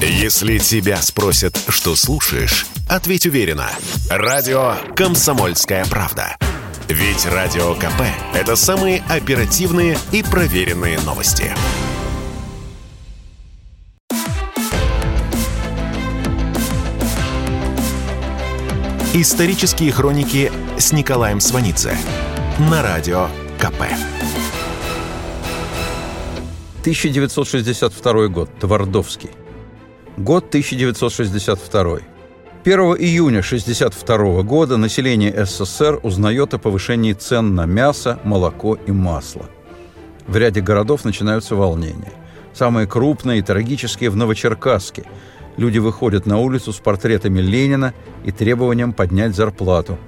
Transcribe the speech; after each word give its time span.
Если 0.00 0.58
тебя 0.58 1.00
спросят, 1.00 1.58
что 1.68 1.96
слушаешь, 1.96 2.66
ответь 2.86 3.24
уверенно. 3.24 3.70
Радио 4.10 4.74
«Комсомольская 4.94 5.86
правда». 5.86 6.36
Ведь 6.88 7.24
Радио 7.24 7.74
КП– 7.74 8.02
это 8.34 8.56
самые 8.56 9.02
оперативные 9.08 9.98
и 10.12 10.22
проверенные 10.22 11.00
новости. 11.00 11.50
Исторические 19.14 19.92
хроники 19.92 20.52
с 20.76 20.92
Николаем 20.92 21.40
Сванидзе 21.40 21.96
на 22.70 22.82
Радио 22.82 23.28
КП. 23.58 23.80
1962 26.82 28.28
год. 28.28 28.50
Твардовский. 28.60 29.30
Год 30.16 30.46
1962. 30.48 31.98
1 32.64 32.80
июня 32.98 33.40
1962 33.40 34.42
года 34.44 34.78
население 34.78 35.44
СССР 35.44 36.00
узнает 36.02 36.54
о 36.54 36.58
повышении 36.58 37.12
цен 37.12 37.54
на 37.54 37.66
мясо, 37.66 38.18
молоко 38.24 38.78
и 38.86 38.92
масло. 38.92 39.44
В 40.26 40.34
ряде 40.38 40.62
городов 40.62 41.04
начинаются 41.04 41.54
волнения. 41.54 42.14
Самые 42.54 42.86
крупные 42.86 43.40
и 43.40 43.42
трагические 43.42 44.08
в 44.08 44.16
Новочеркасске. 44.16 45.04
Люди 45.58 45.78
выходят 45.78 46.24
на 46.24 46.38
улицу 46.38 46.72
с 46.72 46.78
портретами 46.78 47.40
Ленина 47.40 47.92
и 48.24 48.32
требованием 48.32 48.94
поднять 48.94 49.36
зарплату. 49.36 49.98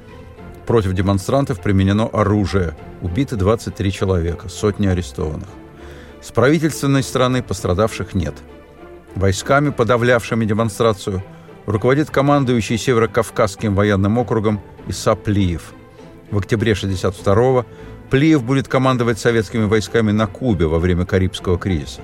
Против 0.67 0.95
демонстрантов 0.95 1.61
применено 1.61 2.06
оружие. 2.06 2.75
Убиты 3.03 3.37
23 3.37 3.93
человека, 3.93 4.48
сотни 4.48 4.87
арестованных. 4.87 5.48
С 6.23 6.33
правительственной 6.33 7.03
стороны 7.03 7.43
пострадавших 7.43 8.15
нет– 8.15 8.34
Войсками, 9.15 9.71
подавлявшими 9.71 10.45
демонстрацию, 10.45 11.23
руководит 11.67 12.11
командующий 12.11 12.77
Северо-Кавказским 12.77 13.75
военным 13.75 14.19
округом 14.19 14.61
Иса 14.87 15.14
Плиев. 15.14 15.73
В 16.31 16.39
октябре 16.39 16.73
1962-го 16.73 17.67
Плиев 18.11 18.42
будет 18.42 18.69
командовать 18.69 19.19
советскими 19.19 19.64
войсками 19.64 20.12
на 20.12 20.27
Кубе 20.27 20.67
во 20.67 20.79
время 20.79 21.05
Карибского 21.05 21.59
кризиса. 21.59 22.01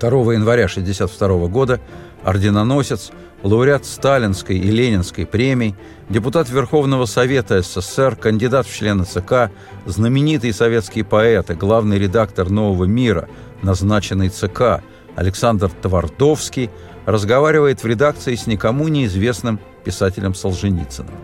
2 0.00 0.10
января 0.34 0.66
1962 0.66 1.48
года 1.48 1.80
орденоносец, 2.22 3.10
лауреат 3.42 3.84
Сталинской 3.84 4.58
и 4.58 4.70
Ленинской 4.70 5.26
премий, 5.26 5.74
депутат 6.08 6.48
Верховного 6.48 7.06
Совета 7.06 7.62
СССР, 7.62 8.14
кандидат 8.16 8.66
в 8.66 8.76
члены 8.76 9.04
ЦК, 9.04 9.50
знаменитый 9.86 10.52
советский 10.52 11.02
поэт 11.02 11.50
и 11.50 11.54
главный 11.54 11.98
редактор 11.98 12.50
«Нового 12.50 12.84
мира», 12.84 13.28
назначенный 13.62 14.28
ЦК– 14.28 14.82
Александр 15.18 15.70
Твардовский 15.82 16.70
разговаривает 17.04 17.82
в 17.82 17.86
редакции 17.86 18.36
с 18.36 18.46
никому 18.46 18.86
неизвестным 18.86 19.58
писателем 19.82 20.32
Солженицыным. 20.32 21.14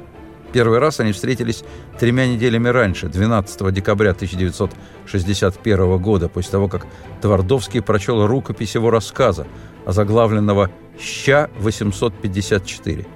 Первый 0.53 0.81
раз 0.81 0.99
они 0.99 1.13
встретились 1.13 1.63
тремя 2.01 2.27
неделями 2.27 2.67
раньше, 2.67 3.07
12 3.07 3.73
декабря 3.73 4.11
1961 4.11 5.99
года, 5.99 6.29
после 6.29 6.51
того, 6.51 6.67
как 6.67 6.89
Твардовский 7.23 7.83
прочел 7.83 8.27
рукопись 8.27 8.75
его 8.75 8.91
рассказа, 8.91 9.47
озаглавленного 9.87 10.73
«Ща-854». 10.99 13.07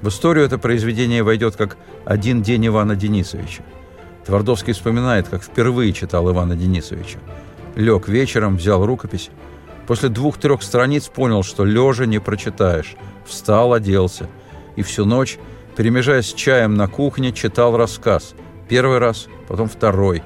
В 0.00 0.08
историю 0.08 0.46
это 0.46 0.56
произведение 0.56 1.22
войдет 1.22 1.56
как 1.56 1.76
«Один 2.06 2.40
день 2.40 2.66
Ивана 2.66 2.96
Денисовича». 2.96 3.62
Твардовский 4.24 4.72
вспоминает, 4.72 5.28
как 5.28 5.42
впервые 5.42 5.92
читал 5.92 6.30
Ивана 6.30 6.56
Денисовича. 6.56 7.18
Лег 7.74 8.08
вечером, 8.08 8.56
взял 8.56 8.86
рукопись, 8.86 9.28
После 9.88 10.10
двух-трех 10.10 10.62
страниц 10.62 11.08
понял, 11.08 11.42
что 11.42 11.64
лежа 11.64 12.04
не 12.04 12.18
прочитаешь. 12.18 12.94
Встал, 13.24 13.72
оделся. 13.72 14.28
И 14.76 14.82
всю 14.82 15.06
ночь, 15.06 15.38
перемежаясь 15.76 16.34
чаем 16.34 16.74
на 16.74 16.88
кухне, 16.88 17.32
читал 17.32 17.74
рассказ. 17.74 18.34
Первый 18.68 18.98
раз, 18.98 19.28
потом 19.48 19.66
второй. 19.66 20.22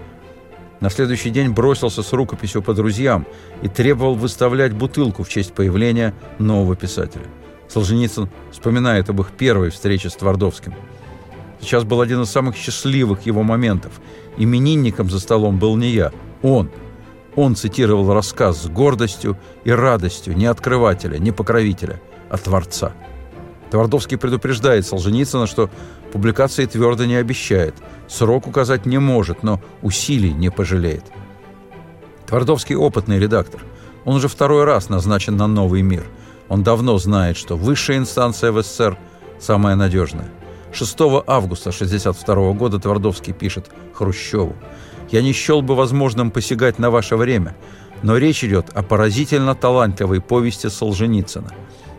На 0.81 0.91
следующий 0.91 1.31
день 1.31 1.51
бросился 1.51 2.03
с 2.03 2.13
рукописью 2.13 2.61
по 2.61 2.75
друзьям 2.75 3.25
и 3.63 3.69
требовал 3.69 4.17
выставлять 4.17 4.73
бутылку 4.73 5.23
в 5.23 5.29
честь 5.29 5.55
появления 5.55 6.13
нового 6.41 6.75
писателя. 6.75 7.27
Солженицын 7.69 8.29
вспоминает 8.51 9.11
об 9.11 9.21
их 9.21 9.31
первой 9.31 9.71
встрече 9.71 10.11
с 10.11 10.17
Твардовским. 10.17 10.75
Сейчас 11.61 11.85
был 11.85 12.01
один 12.01 12.23
из 12.23 12.31
самых 12.31 12.57
счастливых 12.57 13.27
его 13.27 13.45
моментов. 13.45 13.93
Именинником 14.37 15.09
за 15.09 15.21
столом 15.21 15.61
был 15.61 15.77
не 15.77 15.91
я, 15.91 16.11
он– 16.43 16.69
он 17.35 17.57
цитировал 17.57 18.13
рассказ 18.13 18.63
с 18.63 18.67
гордостью 18.69 19.39
и 19.65 19.71
радостью 19.71 20.37
не 20.37 20.47
открывателя, 20.47 21.19
не 21.19 21.33
покровителя, 21.33 22.01
а 22.29 22.37
Творца. 22.37 22.93
Твардовский 23.71 24.19
предупреждает 24.19 24.87
Солженицына, 24.87 25.47
что 25.47 25.71
публикации 26.13 26.67
твердо 26.67 27.07
не 27.07 27.17
обещает, 27.17 27.75
срок 28.07 28.47
указать 28.47 28.85
не 28.85 28.99
может, 28.99 29.43
но 29.43 29.63
усилий 29.81 30.33
не 30.33 30.51
пожалеет. 30.51 31.05
Твардовский 32.27 32.77
опытный 32.77 33.19
редактор. 33.19 33.63
Он 34.05 34.17
уже 34.17 34.29
второй 34.29 34.65
раз 34.65 34.91
назначен 34.91 35.37
на 35.37 35.47
новый 35.47 35.81
мир. 35.81 36.05
Он 36.49 36.63
давно 36.63 36.99
знает, 36.99 37.39
что 37.39 37.57
высшая 37.57 37.97
инстанция 37.97 38.53
в 38.53 38.63
СССР 38.63 38.99
самая 39.41 39.75
надежная. 39.75 40.29
6 40.73 41.01
августа 41.27 41.71
1962 41.71 42.53
года 42.53 42.79
Твардовский 42.79 43.33
пишет 43.33 43.71
Хрущеву– 43.95 44.55
я 45.13 45.23
не 45.23 45.33
счел 45.33 45.63
бы 45.63 45.77
возможным 45.77 46.31
посягать 46.31 46.79
на 46.79 46.91
ваше 46.91 47.17
время, 47.17 47.55
но 48.03 48.17
речь 48.17 48.43
идет 48.43 48.71
о 48.75 48.83
поразительно 48.83 49.55
талантливой 49.55 50.21
повести 50.21 50.69
Солженицына. 50.69 51.53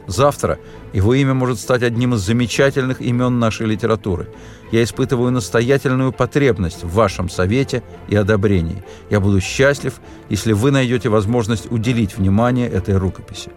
Завтра 0.06 0.60
его 0.92 1.14
имя 1.14 1.34
может 1.34 1.60
стать 1.60 1.84
одним 1.84 2.16
из 2.16 2.20
замечательных 2.22 3.02
имен 3.02 3.40
нашей 3.40 3.68
литературы. 3.68 4.28
Я 4.72 4.84
испытываю 4.84 5.32
настоятельную 5.32 6.12
потребность 6.12 6.84
в 6.84 6.94
вашем 6.94 7.30
совете 7.30 7.84
и 8.10 8.16
одобрении. 8.16 8.84
Я 9.10 9.22
буду 9.22 9.40
счастлив, 9.40 10.02
если 10.30 10.52
вы 10.52 10.72
найдете 10.72 11.08
возможность 11.08 11.72
уделить 11.72 12.18
внимание 12.18 12.68
этой 12.68 12.98
рукописи. 12.98 13.52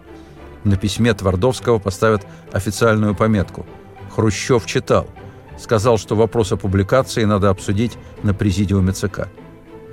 На 0.63 0.77
письме 0.77 1.13
Твардовского 1.13 1.79
поставят 1.79 2.25
официальную 2.53 3.13
пометку. 3.15 3.65
Хрущев 4.15 4.65
читал. 4.65 5.07
Сказал, 5.57 5.97
что 5.97 6.15
вопрос 6.15 6.51
о 6.51 6.57
публикации 6.57 7.23
надо 7.25 7.49
обсудить 7.49 7.97
на 8.23 8.33
президиуме 8.33 8.93
ЦК. 8.93 9.27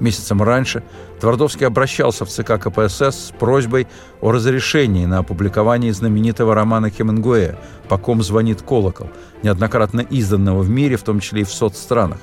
Месяцем 0.01 0.43
раньше 0.43 0.83
Твардовский 1.21 1.67
обращался 1.67 2.25
в 2.25 2.29
ЦК 2.29 2.59
КПСС 2.61 3.29
с 3.29 3.33
просьбой 3.39 3.87
о 4.21 4.33
разрешении 4.33 5.07
на 5.07 5.19
опубликование 5.19 5.93
знаменитого 5.93 6.55
романа 6.55 6.91
Хемингуэя 6.91 7.57
«По 7.89 7.97
ком 7.97 8.23
звонит 8.23 8.63
колокол», 8.63 9.09
неоднократно 9.43 10.01
изданного 10.01 10.63
в 10.63 10.69
мире, 10.69 10.97
в 10.97 11.03
том 11.03 11.21
числе 11.21 11.43
и 11.43 11.45
в 11.45 11.53
соцстранах. 11.53 12.19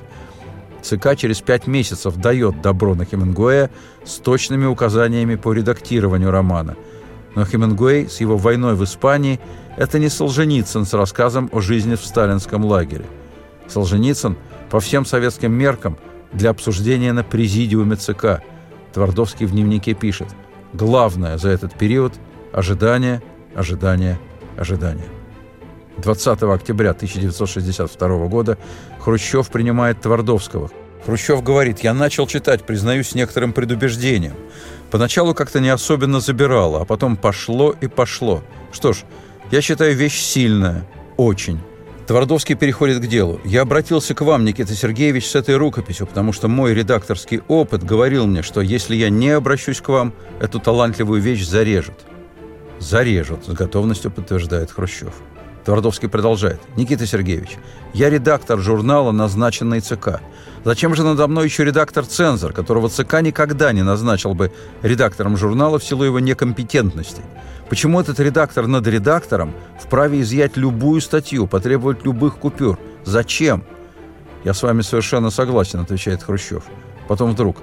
ЦК 0.81 1.15
через 1.15 1.41
пять 1.41 1.67
месяцев 1.67 2.17
дает 2.17 2.61
добро 2.61 2.93
на 2.95 3.05
Хемингуэя 3.05 3.69
с 4.03 4.15
точными 4.15 4.65
указаниями 4.65 5.35
по 5.35 5.53
редактированию 5.53 6.31
романа. 6.31 6.75
Но 7.35 7.45
Хемингуэй 7.45 8.09
с 8.09 8.19
его 8.19 8.35
войной 8.35 8.75
в 8.75 8.83
Испании– 8.83 9.39
это 9.77 9.99
не 9.99 10.09
Солженицын 10.09 10.85
с 10.85 10.93
рассказом 10.93 11.49
о 11.53 11.61
жизни 11.61 11.95
в 11.95 12.03
сталинском 12.03 12.65
лагере. 12.65 13.05
Солженицын 13.67 14.35
по 14.69 14.81
всем 14.81 15.05
советским 15.05 15.53
меркам– 15.53 15.97
для 16.33 16.49
обсуждения 16.49 17.13
на 17.13 17.23
президиуме 17.23 17.95
ЦК. 17.95 18.41
Твардовский 18.93 19.45
в 19.45 19.51
дневнике 19.51 19.93
пишет 19.93 20.27
«Главное 20.73 21.37
за 21.37 21.49
этот 21.49 21.73
период– 21.75 22.13
ожидание, 22.53 23.21
ожидание, 23.55 24.19
ожидание». 24.57 25.07
20 25.97 26.43
октября 26.43 26.91
1962 26.91 28.27
года 28.27 28.57
Хрущев 28.99 29.49
принимает 29.49 30.01
Твардовского. 30.01 30.71
Хрущев 31.05 31.43
говорит, 31.43 31.79
я 31.79 31.93
начал 31.93 32.27
читать, 32.27 32.63
признаюсь, 32.63 33.15
некоторым 33.15 33.53
предубеждением. 33.53 34.35
Поначалу 34.91 35.33
как-то 35.33 35.59
не 35.59 35.69
особенно 35.69 36.19
забирало, 36.19 36.81
а 36.81 36.85
потом 36.85 37.17
пошло 37.17 37.73
и 37.79 37.87
пошло. 37.87 38.43
Что 38.71 38.93
ж, 38.93 39.03
я 39.51 39.61
считаю 39.61 39.95
вещь 39.95 40.19
сильная, 40.19 40.87
очень. 41.17 41.59
Твардовский 42.11 42.55
переходит 42.55 42.99
к 42.99 43.07
делу. 43.07 43.39
«Я 43.45 43.61
обратился 43.61 44.13
к 44.13 44.19
вам, 44.19 44.43
Никита 44.43 44.75
Сергеевич, 44.75 45.29
с 45.29 45.35
этой 45.35 45.55
рукописью, 45.55 46.07
потому 46.07 46.33
что 46.33 46.49
мой 46.49 46.73
редакторский 46.73 47.39
опыт 47.47 47.85
говорил 47.85 48.27
мне, 48.27 48.41
что 48.41 48.59
если 48.59 48.97
я 48.97 49.09
не 49.09 49.29
обращусь 49.29 49.79
к 49.79 49.87
вам, 49.87 50.13
эту 50.41 50.59
талантливую 50.59 51.21
вещь 51.21 51.45
зарежут». 51.47 51.93
«Зарежут»,— 52.79 53.45
с 53.47 53.53
готовностью 53.53 54.11
подтверждает 54.11 54.71
Хрущев. 54.71 55.13
Твардовский 55.63 56.09
продолжает. 56.09 56.59
«Никита 56.75 57.05
Сергеевич, 57.07 57.51
я 57.93 58.09
редактор 58.09 58.59
журнала, 58.59 59.13
назначенный 59.13 59.79
ЦК. 59.79 60.19
Зачем 60.65 60.93
же 60.95 61.03
надо 61.03 61.25
мной 61.29 61.45
еще 61.45 61.63
редактор-цензор, 61.63 62.51
которого 62.51 62.89
ЦК 62.89 63.21
никогда 63.21 63.71
не 63.71 63.83
назначил 63.83 64.33
бы 64.33 64.51
редактором 64.81 65.37
журнала 65.37 65.79
в 65.79 65.83
силу 65.85 66.03
его 66.03 66.19
некомпетентности? 66.19 67.21
Почему 67.71 68.01
этот 68.01 68.19
редактор 68.19 68.67
над 68.67 68.85
редактором 68.85 69.53
вправе 69.79 70.19
изъять 70.19 70.57
любую 70.57 70.99
статью, 70.99 71.47
потребовать 71.47 72.03
любых 72.03 72.35
купюр? 72.37 72.77
Зачем? 73.05 73.63
Я 74.43 74.53
с 74.53 74.61
вами 74.61 74.81
совершенно 74.81 75.29
согласен, 75.29 75.79
отвечает 75.79 76.21
Хрущев. 76.21 76.65
Потом 77.07 77.31
вдруг. 77.31 77.55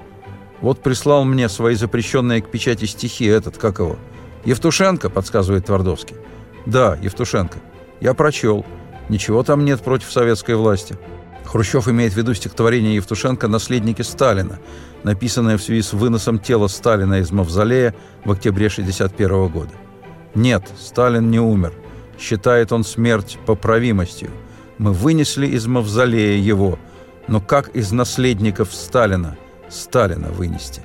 Вот 0.62 0.82
прислал 0.82 1.26
мне 1.26 1.50
свои 1.50 1.74
запрещенные 1.74 2.40
к 2.40 2.50
печати 2.50 2.86
стихи 2.86 3.26
этот, 3.26 3.58
как 3.58 3.80
его? 3.80 3.98
Евтушенко, 4.46 5.10
подсказывает 5.10 5.66
Твардовский. 5.66 6.16
Да, 6.64 6.96
Евтушенко. 7.02 7.58
Я 8.00 8.14
прочел. 8.14 8.64
Ничего 9.10 9.42
там 9.42 9.66
нет 9.66 9.82
против 9.82 10.10
советской 10.10 10.54
власти. 10.54 10.96
Хрущев 11.44 11.86
имеет 11.86 12.14
в 12.14 12.16
виду 12.16 12.32
стихотворение 12.32 12.94
Евтушенко 12.94 13.46
«Наследники 13.46 14.00
Сталина», 14.00 14.58
написанное 15.02 15.58
в 15.58 15.62
связи 15.62 15.82
с 15.82 15.92
выносом 15.92 16.38
тела 16.38 16.68
Сталина 16.68 17.20
из 17.20 17.30
мавзолея 17.30 17.94
в 18.24 18.32
октябре 18.32 18.68
1961 18.68 19.48
года. 19.48 19.72
Нет, 20.34 20.64
Сталин 20.78 21.30
не 21.30 21.40
умер. 21.40 21.72
Считает 22.18 22.72
он 22.72 22.84
смерть 22.84 23.38
поправимостью. 23.46 24.30
Мы 24.78 24.92
вынесли 24.92 25.46
из 25.46 25.66
мавзолея 25.66 26.38
его, 26.38 26.78
но 27.26 27.40
как 27.40 27.68
из 27.76 27.92
наследников 27.92 28.74
Сталина 28.74 29.36
Сталина 29.68 30.28
вынести? 30.28 30.82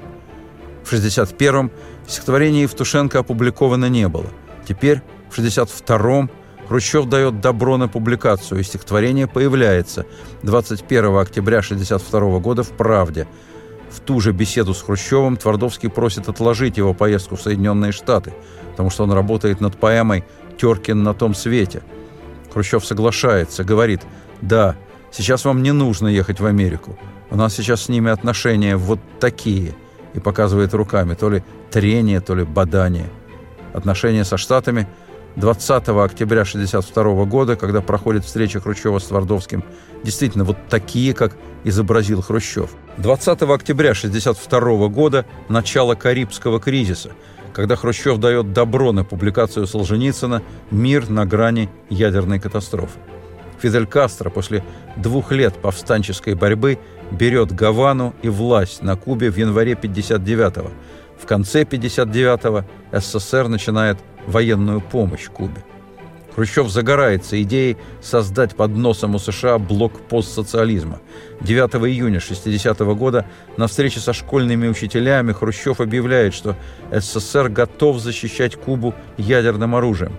В 0.84 0.92
1961-м 0.92 1.72
стихотворение 2.08 2.64
Евтушенко 2.64 3.20
опубликовано 3.20 3.88
не 3.88 4.08
было. 4.08 4.28
Теперь, 4.68 5.02
в 5.30 5.40
1962-м, 5.40 6.30
Хрущев 6.68 7.08
дает 7.08 7.42
добро 7.42 7.78
на 7.78 7.88
публикацию, 7.88 8.60
и 8.60 8.64
стихотворение 8.64 9.28
появляется 9.28 10.06
21 10.44 11.18
октября 11.18 11.60
1962 11.60 12.40
года 12.40 12.64
в 12.64 12.70
«Правде». 12.72 13.28
В 13.94 14.00
ту 14.00 14.20
же 14.20 14.32
беседу 14.32 14.74
с 14.74 14.82
Хрущевым 14.82 15.38
Твардовский 15.38 15.90
просит 15.90 16.28
отложить 16.28 16.78
его 16.78 16.94
поездку 16.94 17.36
в 17.36 17.42
Соединенные 17.42 17.92
Штаты, 17.92 18.34
потому 18.72 18.90
что 18.90 19.04
он 19.04 19.12
работает 19.12 19.62
над 19.62 19.78
поэмой 19.78 20.24
«Теркин 20.60 21.04
на 21.04 21.14
том 21.14 21.36
свете». 21.36 21.84
Хрущев 22.52 22.86
соглашается, 22.86 23.64
говорит, 23.64 24.02
«Да, 24.42 24.76
сейчас 25.12 25.46
вам 25.46 25.62
не 25.62 25.72
нужно 25.72 26.08
ехать 26.08 26.40
в 26.40 26.46
Америку. 26.46 26.98
У 27.30 27.36
нас 27.36 27.54
сейчас 27.54 27.84
с 27.84 27.90
ними 27.90 28.12
отношения 28.12 28.76
вот 28.78 29.00
такие» 29.20 29.76
и 30.14 30.20
показывает 30.20 30.74
руками 30.74 31.16
то 31.16 31.30
ли 31.30 31.44
трение, 31.72 32.20
то 32.20 32.36
ли 32.36 32.44
бадание. 32.44 33.10
Отношения 33.74 34.24
со 34.26 34.38
Штатами– 34.38 34.88
20 35.36 35.90
октября 35.90 36.42
1962 36.42 37.26
года, 37.26 37.56
когда 37.56 37.82
проходит 37.82 38.24
встреча 38.24 38.60
Хрущева 38.60 39.00
с 39.00 39.06
Твардовским, 39.06 39.64
действительно 40.04 40.44
вот 40.44 40.58
такие, 40.70 41.14
как 41.14 41.36
изобразил 41.64 42.22
Хрущев. 42.22 42.72
20 42.98 43.42
октября 43.44 43.92
1962 43.92 44.88
года– 44.90 45.26
начало 45.50 45.96
Карибского 45.96 46.60
кризиса, 46.60 47.12
когда 47.54 47.76
Хрущев 47.76 48.20
дает 48.20 48.54
добро 48.54 48.92
на 48.92 49.04
публикацию 49.04 49.66
Солженицына 49.66 50.44
«Мир 50.72 51.10
на 51.10 51.26
грани 51.26 51.70
ядерной 51.90 52.40
катастрофы». 52.40 53.00
Фидель 53.62 53.88
Кастро 53.88 54.30
после 54.30 54.64
двух 54.98 55.32
лет 55.32 55.56
повстанческой 55.56 56.36
борьбы 56.36 56.80
берет 57.12 57.54
Гавану 57.54 58.14
и 58.22 58.28
власть 58.30 58.82
на 58.82 58.98
Кубе 58.98 59.32
в 59.32 59.38
январе 59.38 59.76
1959 59.76 60.58
-го. 60.58 60.72
В 61.18 61.26
конце 61.26 61.64
1959-го 61.64 62.66
СССР 62.92 63.48
начинает 63.48 63.98
военную 64.28 64.82
помощь 64.82 65.30
Кубе. 65.30 65.64
Хрущев 66.36 66.70
загорается 66.70 67.42
идеей 67.44 67.78
создать 68.02 68.56
под 68.56 68.72
носом 68.72 69.16
у 69.16 69.20
США 69.20 69.60
блок 69.60 70.00
постсоциализма. 70.10 71.00
9 71.42 71.76
июня 71.88 72.20
60 72.20 72.82
-го 72.82 72.96
года 72.96 73.26
на 73.58 73.68
встрече 73.68 74.00
со 74.00 74.14
школьными 74.14 74.68
учителями 74.68 75.32
Хрущев 75.32 75.80
объявляет, 75.80 76.34
что 76.34 76.56
СССР 76.92 77.50
готов 77.50 78.00
защищать 78.00 78.56
Кубу 78.56 78.96
ядерным 79.18 79.76
оружием. 79.76 80.14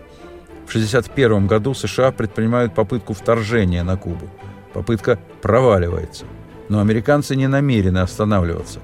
В 0.67 0.69
1961 0.69 1.47
году 1.47 1.75
США 1.75 2.13
предпринимают 2.13 2.75
попытку 2.75 3.13
вторжения 3.13 3.83
на 3.83 3.97
Кубу. 3.97 4.31
Попытка 4.73 5.19
проваливается. 5.43 6.25
Но 6.69 6.81
американцы 6.81 7.37
не 7.37 7.49
намерены 7.49 7.99
останавливаться. 7.99 8.81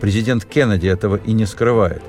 Президент 0.00 0.44
Кеннеди 0.44 0.86
этого 0.86 1.16
и 1.16 1.32
не 1.32 1.46
скрывает. 1.46 2.02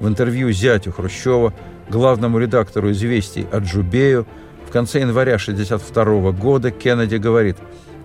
В 0.00 0.08
интервью 0.08 0.50
зятю 0.52 0.90
Хрущева 0.90 1.52
главному 1.92 2.38
редактору 2.38 2.90
«Известий» 2.90 3.46
Аджубею 3.52 4.26
в 4.66 4.72
конце 4.72 5.00
января 5.00 5.34
1962 5.34 6.32
года 6.32 6.70
Кеннеди 6.70 7.16
говорит 7.16 7.58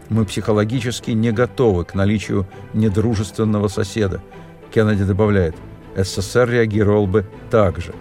«Мы 0.09 0.25
психологически 0.25 1.11
не 1.11 1.31
готовы 1.31 1.85
к 1.85 1.95
наличию 1.95 2.45
недружественного 2.73 3.69
соседа». 3.69 4.21
Кеннеди 4.73 5.05
добавляет 5.05 5.55
«СССР 5.95 6.49
реагировал 6.49 7.07
бы 7.07 7.25
так 7.49 7.79
же» 7.79 7.93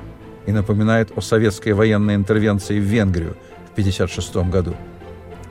и 0.46 0.52
напоминает 0.52 1.16
о 1.16 1.20
советской 1.20 1.70
военной 1.70 2.16
интервенции 2.16 2.78
в 2.78 2.82
Венгрию 2.82 3.36
в 3.68 3.72
1956 3.72 4.50
году. 4.50 4.74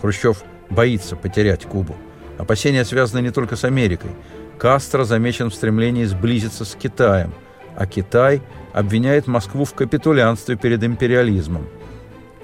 Хрущев 0.02 0.44
боится 0.70 1.16
потерять 1.16 1.66
Кубу. 1.66 1.96
Опасения 2.38 2.84
связаны 2.84 3.22
не 3.22 3.32
только 3.32 3.56
с 3.56 3.64
Америкой. 3.64 4.12
Кастро 4.58 5.06
замечен 5.06 5.50
в 5.50 5.56
стремлении 5.56 6.04
сблизиться 6.04 6.66
с 6.66 6.76
Китаем– 6.76 7.34
а 7.76 7.86
Китай 7.86 8.42
обвиняет 8.76 9.26
Москву 9.26 9.64
в 9.64 9.74
капитулянстве 9.74 10.58
перед 10.58 10.84
империализмом. 10.84 11.66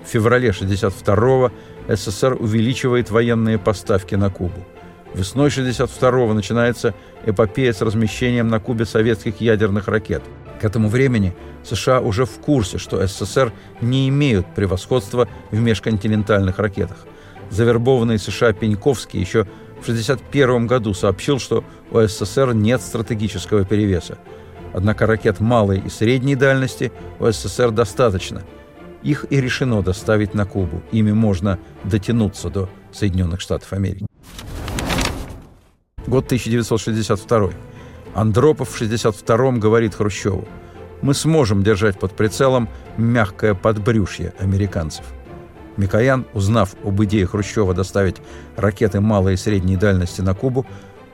В 0.02 0.08
феврале 0.08 0.52
1962-го 0.52 1.52
СССР 1.94 2.38
увеличивает 2.40 3.12
военные 3.12 3.60
поставки 3.60 4.16
на 4.16 4.30
Кубу. 4.30 4.66
Весной 5.14 5.50
1962-го 5.50 6.34
начинается 6.34 6.94
эпопея 7.26 7.74
с 7.74 7.82
размещением 7.82 8.48
на 8.48 8.62
Кубе 8.62 8.86
советских 8.86 9.42
ядерных 9.42 9.90
ракет. 9.90 10.24
К 10.62 10.64
этому 10.64 10.88
времени 10.88 11.36
США 11.66 12.00
уже 12.00 12.24
в 12.26 12.40
курсе, 12.40 12.78
что 12.78 13.06
СССР 13.06 13.52
не 13.82 14.08
имеют 14.08 14.48
превосходства 14.56 15.28
в 15.52 15.60
межконтинентальных 15.60 16.60
ракетах. 16.60 17.08
Завербованный 17.50 18.18
США 18.18 18.54
Пеньковский 18.54 19.20
еще 19.20 19.44
в 19.82 19.84
1961 19.84 20.66
году 20.66 20.94
сообщил, 20.94 21.40
что 21.40 21.66
у 21.92 22.00
СССР 22.00 22.54
нет 22.54 22.82
стратегического 22.82 23.66
перевеса. 23.66 24.18
Однако 24.74 25.06
ракет 25.06 25.40
малой 25.40 25.80
и 25.80 25.90
средней 25.90 26.36
дальности 26.36 26.92
у 27.20 27.30
СССР 27.30 27.72
достаточно. 27.72 28.44
Их 29.04 29.26
и 29.30 29.42
решено 29.42 29.82
доставить 29.82 30.34
на 30.34 30.46
Кубу. 30.46 30.82
Ими 30.92 31.12
можно 31.12 31.60
дотянуться 31.84 32.50
до 32.50 32.70
Соединенных 32.92 33.42
Штатов 33.42 33.74
Америки. 33.74 34.06
Год 36.08 36.26
1962. 36.26 37.52
Андропов 38.14 38.70
в 38.70 38.76
1962 38.76 39.60
говорит 39.60 39.96
Хрущеву, 39.96 40.48
«Мы 41.02 41.14
сможем 41.14 41.64
держать 41.64 42.00
под 42.00 42.14
прицелом 42.14 42.70
мягкое 42.98 43.56
подбрюшье 43.56 44.34
американцев». 44.40 45.06
Микоян, 45.78 46.26
узнав 46.34 46.76
об 46.84 47.02
идее 47.04 47.26
Хрущева 47.26 47.74
доставить 47.74 48.18
ракеты 48.58 49.00
малой 49.00 49.36
и 49.36 49.38
средней 49.38 49.78
дальности 49.78 50.22
на 50.22 50.36
Кубу, 50.36 50.66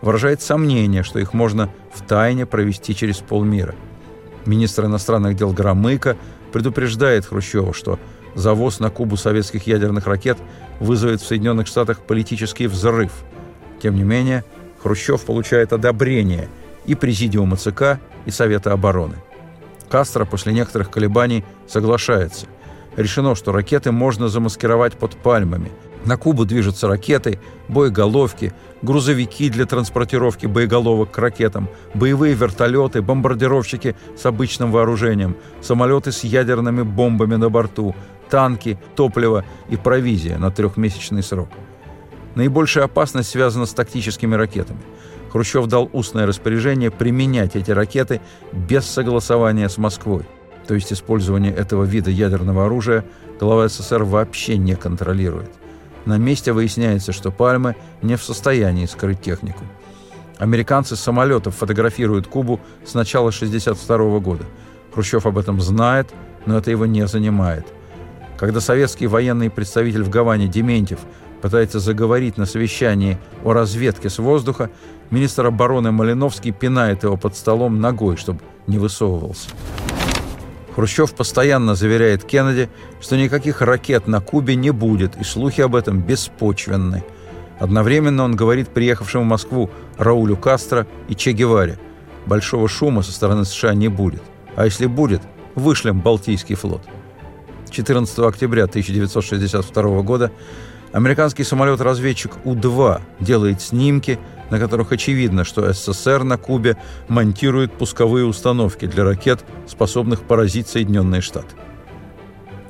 выражает 0.01 0.41
сомнение, 0.41 1.03
что 1.03 1.19
их 1.19 1.33
можно 1.33 1.69
в 1.93 2.05
тайне 2.05 2.45
провести 2.45 2.95
через 2.95 3.17
полмира. 3.17 3.75
Министр 4.45 4.85
иностранных 4.85 5.35
дел 5.35 5.51
Громыко 5.51 6.17
предупреждает 6.53 7.25
Хрущева, 7.25 7.73
что 7.73 7.99
завоз 8.35 8.79
на 8.79 8.89
Кубу 8.89 9.17
советских 9.17 9.67
ядерных 9.67 10.07
ракет 10.07 10.37
вызовет 10.79 11.21
в 11.21 11.25
Соединенных 11.25 11.67
Штатах 11.67 11.99
политический 11.99 12.67
взрыв. 12.67 13.11
Тем 13.81 13.95
не 13.95 14.03
менее, 14.03 14.43
Хрущев 14.81 15.25
получает 15.25 15.73
одобрение 15.73 16.47
и 16.85 16.95
Президиума 16.95 17.57
ЦК, 17.57 17.99
и 18.25 18.31
Совета 18.31 18.71
обороны. 18.73 19.15
Кастро 19.89 20.25
после 20.25 20.53
некоторых 20.53 20.89
колебаний 20.89 21.43
соглашается. 21.67 22.45
Решено, 22.95 23.35
что 23.35 23.51
ракеты 23.51 23.91
можно 23.91 24.27
замаскировать 24.27 24.93
под 24.97 25.15
пальмами– 25.15 25.71
на 26.07 26.17
Кубу 26.17 26.45
движутся 26.45 26.87
ракеты, 26.87 27.39
боеголовки, 27.67 28.53
грузовики 28.81 29.49
для 29.49 29.65
транспортировки 29.65 30.45
боеголовок 30.45 31.11
к 31.11 31.17
ракетам, 31.17 31.69
боевые 31.93 32.33
вертолеты, 32.33 33.01
бомбардировщики 33.01 33.95
с 34.17 34.25
обычным 34.25 34.71
вооружением, 34.71 35.35
самолеты 35.61 36.13
с 36.13 36.23
ядерными 36.23 36.83
бомбами 36.83 37.35
на 37.35 37.49
борту, 37.49 37.93
танки, 38.29 38.79
топливо 38.95 39.43
и 39.69 39.75
провизия 39.75 40.37
на 40.37 40.49
трехмесячный 40.49 41.23
срок. 41.23 41.49
Наибольшая 42.35 42.85
опасность 42.85 43.29
связана 43.29 43.65
с 43.65 43.73
тактическими 43.73 44.35
ракетами. 44.35 44.79
Хрущев 45.31 45.67
дал 45.67 45.89
устное 45.91 46.25
распоряжение 46.25 46.89
применять 46.89 47.57
эти 47.57 47.71
ракеты 47.71 48.21
без 48.53 48.85
согласования 48.85 49.67
с 49.67 49.77
Москвой. 49.77 50.23
То 50.67 50.73
есть 50.73 50.93
использование 50.93 51.53
этого 51.53 51.83
вида 51.83 52.11
ядерного 52.11 52.65
оружия 52.65 53.03
глава 53.39 53.67
СССР 53.67 54.03
вообще 54.03 54.57
не 54.57 54.75
контролирует– 54.75 55.51
на 56.07 56.17
месте 56.17 56.53
выясняется, 56.53 57.11
что 57.11 57.31
Пальмы 57.31 57.75
не 58.01 58.15
в 58.15 58.23
состоянии 58.23 58.85
скрыть 58.85 59.21
технику. 59.21 59.63
Американцы 60.37 60.95
с 60.95 61.01
самолетов 61.01 61.55
фотографируют 61.55 62.27
Кубу 62.27 62.61
с 62.85 62.93
начала 62.93 63.29
1962 63.29 64.19
года. 64.19 64.45
Хрущев 64.93 65.25
об 65.25 65.37
этом 65.37 65.59
знает, 65.59 66.07
но 66.45 66.57
это 66.57 66.71
его 66.71 66.85
не 66.85 67.05
занимает. 67.07 67.67
Когда 68.37 68.61
советский 68.61 69.07
военный 69.07 69.49
представитель 69.49 70.03
в 70.03 70.09
Гаване 70.09 70.47
Дементьев 70.47 70.99
пытается 71.41 71.79
заговорить 71.79 72.37
на 72.37 72.45
совещании 72.45 73.17
о 73.43 73.51
разведке 73.51 74.09
с 74.09 74.17
воздуха, 74.19 74.69
министр 75.11 75.47
обороны 75.47 75.91
Малиновский 75.91 76.51
пинает 76.51 77.03
его 77.03 77.17
под 77.17 77.35
столом 77.35 77.81
ногой, 77.81 78.15
чтобы 78.15 78.39
не 78.65 78.77
высовывался. 78.77 79.49
Хрущев 80.77 81.15
постоянно 81.15 81.73
заверяет 81.73 82.23
Кеннеди, 82.23 82.69
что 83.01 83.17
никаких 83.17 83.63
ракет 83.63 84.05
на 84.05 84.21
Кубе 84.21 84.53
не 84.53 84.69
будет, 84.69 85.19
и 85.19 85.23
слухи 85.23 85.61
об 85.61 85.75
этом 85.75 86.01
беспочвенны. 86.01 87.03
Одновременно 87.57 88.23
он 88.23 88.35
говорит 88.35 88.69
приехавшему 88.69 89.23
в 89.23 89.27
Москву 89.27 89.71
Раулю 89.97 90.37
Кастро 90.37 90.85
и 91.07 91.15
Че 91.15 91.31
Геваре, 91.31 91.79
большого 92.27 92.69
шума 92.69 93.01
со 93.01 93.11
стороны 93.11 93.43
США 93.45 93.73
не 93.73 93.87
будет. 93.87 94.21
А 94.55 94.65
если 94.65 94.85
будет, 94.85 95.23
вышлем 95.55 95.99
Балтийский 95.99 96.53
флот. 96.53 96.83
14 97.71 98.19
октября 98.19 98.65
1962 98.65 100.01
года 100.03 100.31
американский 100.91 101.43
самолет-разведчик 101.43 102.33
У-2 102.43 103.01
делает 103.19 103.63
снимки, 103.63 104.19
на 104.49 104.59
которых 104.59 104.91
очевидно, 104.91 105.43
что 105.43 105.71
СССР 105.71 106.23
на 106.23 106.37
Кубе 106.37 106.77
монтирует 107.07 107.73
пусковые 107.73 108.25
установки 108.25 108.85
для 108.85 109.03
ракет, 109.03 109.43
способных 109.67 110.23
поразить 110.23 110.67
Соединенные 110.67 111.21
Штаты. 111.21 111.55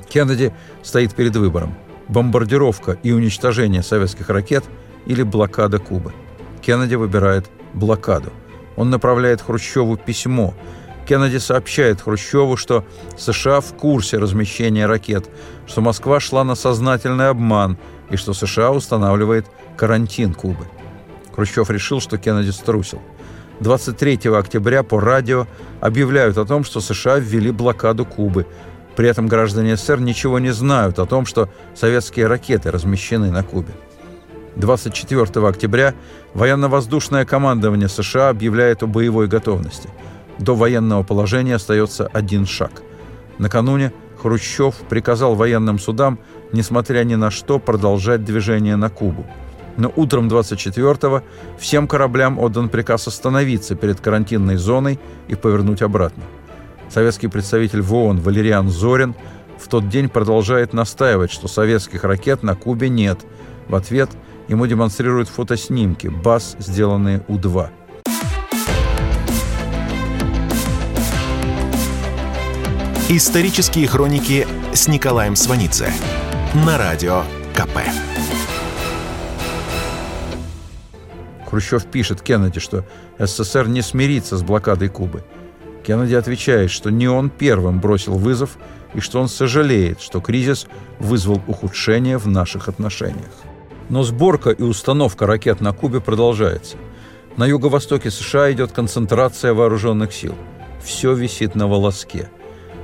Кеннеди 0.08 0.54
стоит 0.82 1.14
перед 1.14 1.36
выбором– 1.36 1.74
бомбардировка 2.08 2.98
и 3.02 3.12
уничтожение 3.12 3.82
советских 3.82 4.30
ракет 4.30 4.64
или 5.06 5.22
блокада 5.22 5.78
Кубы. 5.78 6.12
Кеннеди 6.62 6.94
выбирает 6.94 7.46
блокаду. 7.74 8.32
Он 8.76 8.90
направляет 8.90 9.42
Хрущеву 9.42 9.96
письмо. 9.96 10.54
Кеннеди 11.06 11.38
сообщает 11.38 12.00
Хрущеву, 12.00 12.56
что 12.56 12.84
США 13.16 13.60
в 13.60 13.74
курсе 13.74 14.18
размещения 14.18 14.86
ракет, 14.86 15.28
что 15.66 15.80
Москва 15.80 16.20
шла 16.20 16.44
на 16.44 16.54
сознательный 16.54 17.28
обман 17.28 17.78
и 18.10 18.16
что 18.16 18.34
США 18.34 18.70
устанавливает 18.70 19.46
карантин 19.76 20.34
Кубы. 20.34 20.66
Хрущев 21.38 21.70
решил, 21.70 22.00
что 22.00 22.18
Кеннеди 22.18 22.50
струсил. 22.50 23.00
23 23.60 24.28
октября 24.36 24.82
по 24.82 24.98
радио 24.98 25.46
объявляют 25.80 26.36
о 26.36 26.44
том, 26.44 26.64
что 26.64 26.80
США 26.80 27.20
ввели 27.20 27.52
блокаду 27.52 28.04
Кубы. 28.04 28.44
При 28.96 29.08
этом 29.08 29.28
граждане 29.28 29.76
СССР 29.76 30.00
ничего 30.00 30.40
не 30.40 30.50
знают 30.50 30.98
о 30.98 31.06
том, 31.06 31.26
что 31.26 31.48
советские 31.76 32.26
ракеты 32.26 32.72
размещены 32.72 33.30
на 33.30 33.44
Кубе. 33.44 33.72
24 34.56 35.46
октября 35.46 35.94
военно-воздушное 36.34 37.24
командование 37.24 37.88
США 37.88 38.30
объявляет 38.30 38.82
о 38.82 38.88
боевой 38.88 39.28
готовности. 39.28 39.88
До 40.40 40.56
военного 40.56 41.04
положения 41.04 41.54
остается 41.54 42.08
один 42.08 42.46
шаг. 42.46 42.82
Накануне 43.38 43.92
Хрущев 44.20 44.74
приказал 44.88 45.36
военным 45.36 45.78
судам, 45.78 46.18
несмотря 46.52 47.04
ни 47.04 47.14
на 47.14 47.30
что, 47.30 47.60
продолжать 47.60 48.24
движение 48.24 48.74
на 48.74 48.90
Кубу. 48.90 49.24
Но 49.78 49.90
утром 49.96 50.28
24-го 50.28 51.22
всем 51.58 51.88
кораблям 51.88 52.38
отдан 52.38 52.68
приказ 52.68 53.08
остановиться 53.08 53.74
перед 53.74 54.00
карантинной 54.00 54.56
зоной 54.56 55.00
и 55.28 55.34
повернуть 55.34 55.80
обратно. 55.80 56.24
Советский 56.90 57.28
представитель 57.28 57.80
в 57.80 57.94
ООН 57.94 58.20
Валериан 58.20 58.68
Зорин 58.68 59.14
в 59.58 59.68
тот 59.68 59.88
день 59.88 60.10
продолжает 60.10 60.74
настаивать, 60.74 61.30
что 61.30 61.48
советских 61.48 62.04
ракет 62.04 62.42
на 62.42 62.54
Кубе 62.54 62.90
нет. 62.90 63.20
В 63.68 63.74
ответ– 63.74 64.10
Ему 64.48 64.66
демонстрируют 64.66 65.28
фотоснимки 65.28 66.08
баз, 66.08 66.56
сделанные 66.58 67.22
У-2. 67.28 67.68
Исторические 73.10 73.86
хроники 73.86 74.46
с 74.72 74.88
Николаем 74.88 75.36
Сванидзе 75.36 75.92
на 76.66 76.76
радио 76.78 77.22
КП. 77.54 77.78
Хрущев 81.48 81.86
пишет 81.86 82.20
Кеннеди, 82.20 82.60
что 82.60 82.84
СССР 83.18 83.68
не 83.68 83.80
смирится 83.80 84.36
с 84.36 84.42
блокадой 84.42 84.88
Кубы. 84.88 85.24
Кеннеди 85.82 86.14
отвечает, 86.14 86.70
что 86.70 86.90
не 86.90 87.08
он 87.08 87.30
первым 87.30 87.80
бросил 87.80 88.18
вызов 88.18 88.58
и 88.92 89.00
что 89.00 89.20
он 89.20 89.28
сожалеет, 89.28 90.02
что 90.02 90.20
кризис 90.20 90.66
вызвал 90.98 91.40
ухудшение 91.46 92.18
в 92.18 92.26
наших 92.26 92.68
отношениях. 92.68 93.32
Но 93.88 94.02
сборка 94.02 94.50
и 94.50 94.62
установка 94.62 95.26
ракет 95.26 95.62
на 95.62 95.72
Кубе 95.72 96.00
продолжается. 96.00 96.76
На 97.38 97.46
юго-востоке 97.46 98.10
США 98.10 98.52
идет 98.52 98.72
концентрация 98.72 99.54
вооруженных 99.54 100.12
сил. 100.12 100.34
Все 100.84 101.14
висит 101.14 101.54
на 101.54 101.66
волоске. 101.66 102.28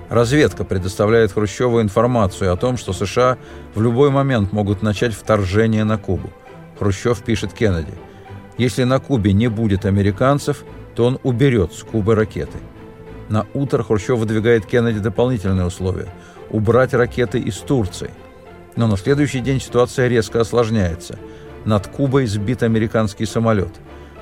Разведка 0.09 0.65
предоставляет 0.65 1.33
Хрущеву 1.33 1.83
информацию 1.83 2.51
о 2.53 2.57
том, 2.57 2.79
что 2.79 2.95
США 2.95 3.37
в 3.75 3.83
любой 3.83 4.11
момент 4.11 4.53
могут 4.53 4.81
начать 4.81 5.13
вторжение 5.13 5.85
на 5.85 5.99
Кубу. 5.99 6.31
Хрущев 6.79 7.23
пишет 7.23 7.53
Кеннеди, 7.53 7.93
если 8.59 8.85
на 8.85 8.99
Кубе 8.99 9.33
не 9.33 9.49
будет 9.49 9.85
американцев, 9.85 10.65
то 10.95 11.07
он 11.07 11.19
уберет 11.23 11.73
с 11.73 11.83
Кубы 11.83 12.15
ракеты. 12.15 12.59
На 13.29 13.47
утро 13.55 13.83
Хрущев 13.83 14.19
выдвигает 14.19 14.67
Кеннеди 14.67 15.01
дополнительные 15.01 15.67
условия– 15.67 16.09
убрать 16.51 16.95
ракеты 16.95 17.39
из 17.39 17.57
Турции– 17.57 18.11
но 18.77 18.87
на 18.87 18.97
следующий 18.97 19.41
день 19.41 19.61
ситуация 19.61 20.09
резко 20.09 20.41
осложняется. 20.41 21.19
Над 21.65 21.87
Кубой 21.87 22.27
сбит 22.27 22.63
американский 22.63 23.27
самолет. 23.27 23.73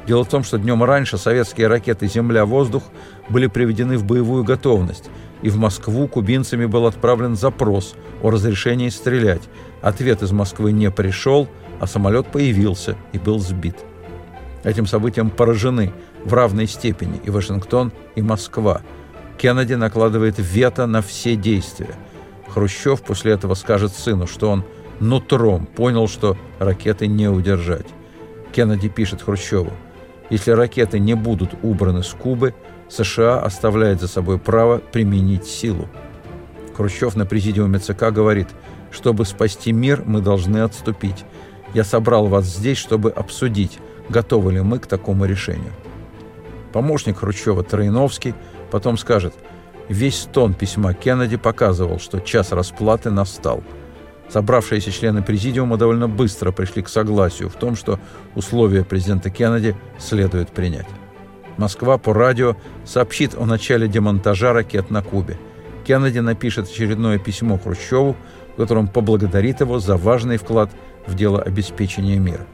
Дело 0.06 0.24
в 0.24 0.28
том, 0.28 0.42
что 0.42 0.58
днем 0.58 0.82
раньше 0.82 1.16
советские 1.16 1.68
ракеты 1.68 2.06
«Земля-воздух» 2.06 2.82
были 3.28 3.46
приведены 3.46 3.96
в 3.96 4.04
боевую 4.04 4.44
готовность, 4.44 5.10
и 5.42 5.48
в 5.48 5.56
Москву 5.56 6.08
кубинцами 6.08 6.66
был 6.66 6.86
отправлен 6.86 7.36
запрос 7.36 7.94
о 8.20 8.30
разрешении 8.30 8.88
стрелять. 8.88 9.42
Ответ 9.80 10.22
из 10.22 10.32
Москвы 10.32 10.72
не 10.72 10.90
пришел, 10.90 11.48
а 11.80 11.86
самолет 11.86 12.26
появился 12.26 12.96
и 13.12 13.18
был 13.18 13.38
сбит. 13.38 13.76
Этим 14.64 14.86
событием 14.86 15.30
поражены 15.30 15.92
в 16.24 16.32
равной 16.34 16.66
степени 16.66 17.20
и 17.24 17.30
Вашингтон, 17.30 17.92
и 18.14 18.22
Москва. 18.22 18.82
Кеннеди 19.38 19.74
накладывает 19.74 20.36
вето 20.38 20.86
на 20.86 21.02
все 21.02 21.36
действия– 21.36 21.94
Хрущев 22.52 23.02
после 23.02 23.32
этого 23.32 23.54
скажет 23.54 23.92
сыну, 23.92 24.26
что 24.26 24.50
он 24.50 24.64
нутром 25.00 25.66
понял, 25.66 26.06
что 26.06 26.36
ракеты 26.58 27.06
не 27.06 27.28
удержать. 27.28 27.86
Кеннеди 28.52 28.88
пишет 28.88 29.22
Хрущеву, 29.22 29.72
если 30.28 30.50
ракеты 30.50 30.98
не 30.98 31.14
будут 31.14 31.50
убраны 31.62 32.02
с 32.02 32.10
Кубы, 32.10 32.54
США 32.88 33.40
оставляет 33.40 34.00
за 34.00 34.08
собой 34.08 34.38
право 34.38 34.78
применить 34.78 35.46
силу. 35.46 35.88
Хрущев 36.76 37.16
на 37.16 37.24
президиуме 37.24 37.78
ЦК 37.78 38.10
говорит, 38.10 38.48
чтобы 38.90 39.24
спасти 39.24 39.72
мир, 39.72 40.02
мы 40.04 40.20
должны 40.20 40.58
отступить. 40.58 41.24
Я 41.72 41.84
собрал 41.84 42.26
вас 42.26 42.44
здесь, 42.44 42.76
чтобы 42.76 43.10
обсудить, 43.10 43.78
готовы 44.12 44.52
ли 44.52 44.60
мы 44.60 44.78
к 44.78 44.86
такому 44.86 45.24
решению. 45.24 45.72
Помощник 46.72 47.18
Хрущева 47.18 47.64
Троиновский 47.64 48.34
потом 48.70 48.96
скажет– 48.96 49.34
Весь 49.88 50.28
тон 50.32 50.54
письма 50.54 50.94
Кеннеди 50.94 51.36
показывал, 51.36 51.98
что 51.98 52.20
час 52.20 52.52
расплаты 52.52 53.10
настал. 53.10 53.62
Собравшиеся 54.28 54.90
члены 54.90 55.22
президиума 55.22 55.76
довольно 55.76 56.08
быстро 56.08 56.52
пришли 56.52 56.82
к 56.82 56.88
согласию 56.88 57.50
в 57.50 57.54
том, 57.54 57.76
что 57.76 58.00
условия 58.34 58.84
президента 58.84 59.28
Кеннеди 59.28 59.76
следует 59.98 60.50
принять. 60.50 60.86
Москва 61.58 61.98
по 61.98 62.14
радио 62.14 62.56
сообщит 62.86 63.34
о 63.34 63.44
начале 63.44 63.86
демонтажа 63.86 64.54
ракет 64.54 64.90
на 64.90 65.02
Кубе. 65.02 65.36
Кеннеди 65.84 66.20
напишет 66.20 66.68
очередное 66.68 67.18
письмо 67.18 67.58
Хрущеву, 67.58 68.16
в 68.54 68.56
котором 68.56 68.88
поблагодарит 68.88 69.60
его 69.60 69.78
за 69.78 69.96
важный 69.96 70.38
вклад 70.38 70.70
в 71.06 71.14
дело 71.14 71.42
обеспечения 71.42 72.18
мира. 72.18 72.46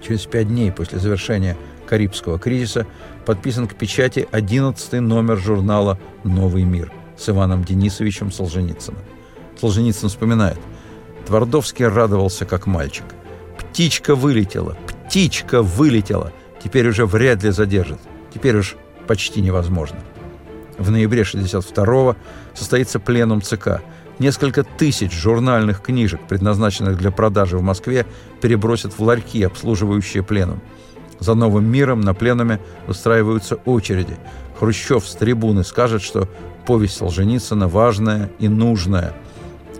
Через 0.00 0.26
пять 0.26 0.48
дней 0.48 0.70
после 0.72 0.98
завершения 0.98 1.56
Карибского 1.86 2.38
кризиса 2.38 2.86
подписан 3.26 3.66
к 3.66 3.74
печати 3.74 4.28
11 4.30 5.00
номер 5.00 5.38
журнала 5.38 5.98
«Новый 6.24 6.64
мир» 6.64 6.92
с 7.16 7.28
Иваном 7.28 7.64
Денисовичем 7.64 8.30
Солженицыным. 8.30 9.00
Солженицын 9.60 10.08
вспоминает. 10.08 10.58
Твардовский 11.26 11.86
радовался, 11.86 12.46
как 12.46 12.66
мальчик. 12.66 13.04
«Птичка 13.58 14.14
вылетела! 14.14 14.76
Птичка 14.86 15.62
вылетела! 15.62 16.32
Теперь 16.62 16.88
уже 16.88 17.06
вряд 17.06 17.42
ли 17.42 17.50
задержит. 17.50 17.98
Теперь 18.32 18.56
уж 18.56 18.76
почти 19.06 19.40
невозможно». 19.40 19.98
В 20.78 20.90
ноябре 20.90 21.22
62-го 21.22 22.16
состоится 22.54 23.00
пленум 23.00 23.42
ЦК. 23.42 23.82
Несколько 24.18 24.64
тысяч 24.64 25.12
журнальных 25.12 25.80
книжек, 25.80 26.20
предназначенных 26.28 26.98
для 26.98 27.12
продажи 27.12 27.56
в 27.56 27.62
Москве, 27.62 28.04
перебросят 28.40 28.98
в 28.98 29.02
ларьки, 29.02 29.42
обслуживающие 29.44 30.24
пленум. 30.24 30.60
За 31.20 31.34
новым 31.34 31.64
миром 31.66 32.00
на 32.00 32.14
пленуме 32.14 32.60
устраиваются 32.86 33.56
очереди. 33.64 34.16
Хрущев 34.58 35.06
с 35.06 35.14
трибуны 35.14 35.62
скажет, 35.62 36.02
что 36.02 36.28
повесть 36.66 36.96
Солженицына 36.96 37.68
важная 37.68 38.30
и 38.40 38.48
нужная. 38.48 39.14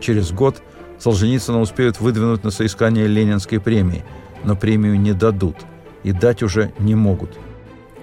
Через 0.00 0.30
год 0.30 0.62
Солженицына 0.98 1.60
успеют 1.60 2.00
выдвинуть 2.00 2.44
на 2.44 2.50
соискание 2.50 3.06
Ленинской 3.06 3.60
премии, 3.60 4.04
но 4.44 4.54
премию 4.56 5.00
не 5.00 5.12
дадут 5.12 5.56
и 6.04 6.12
дать 6.12 6.42
уже 6.42 6.72
не 6.78 6.94
могут. 6.94 7.36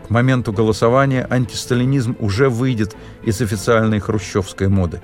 К 0.06 0.10
моменту 0.10 0.52
голосования 0.54 1.26
антисталинизм 1.30 2.16
уже 2.20 2.50
выйдет 2.50 2.96
из 3.24 3.42
официальной 3.42 4.00
хрущевской 4.00 4.68
моды. 4.68 5.02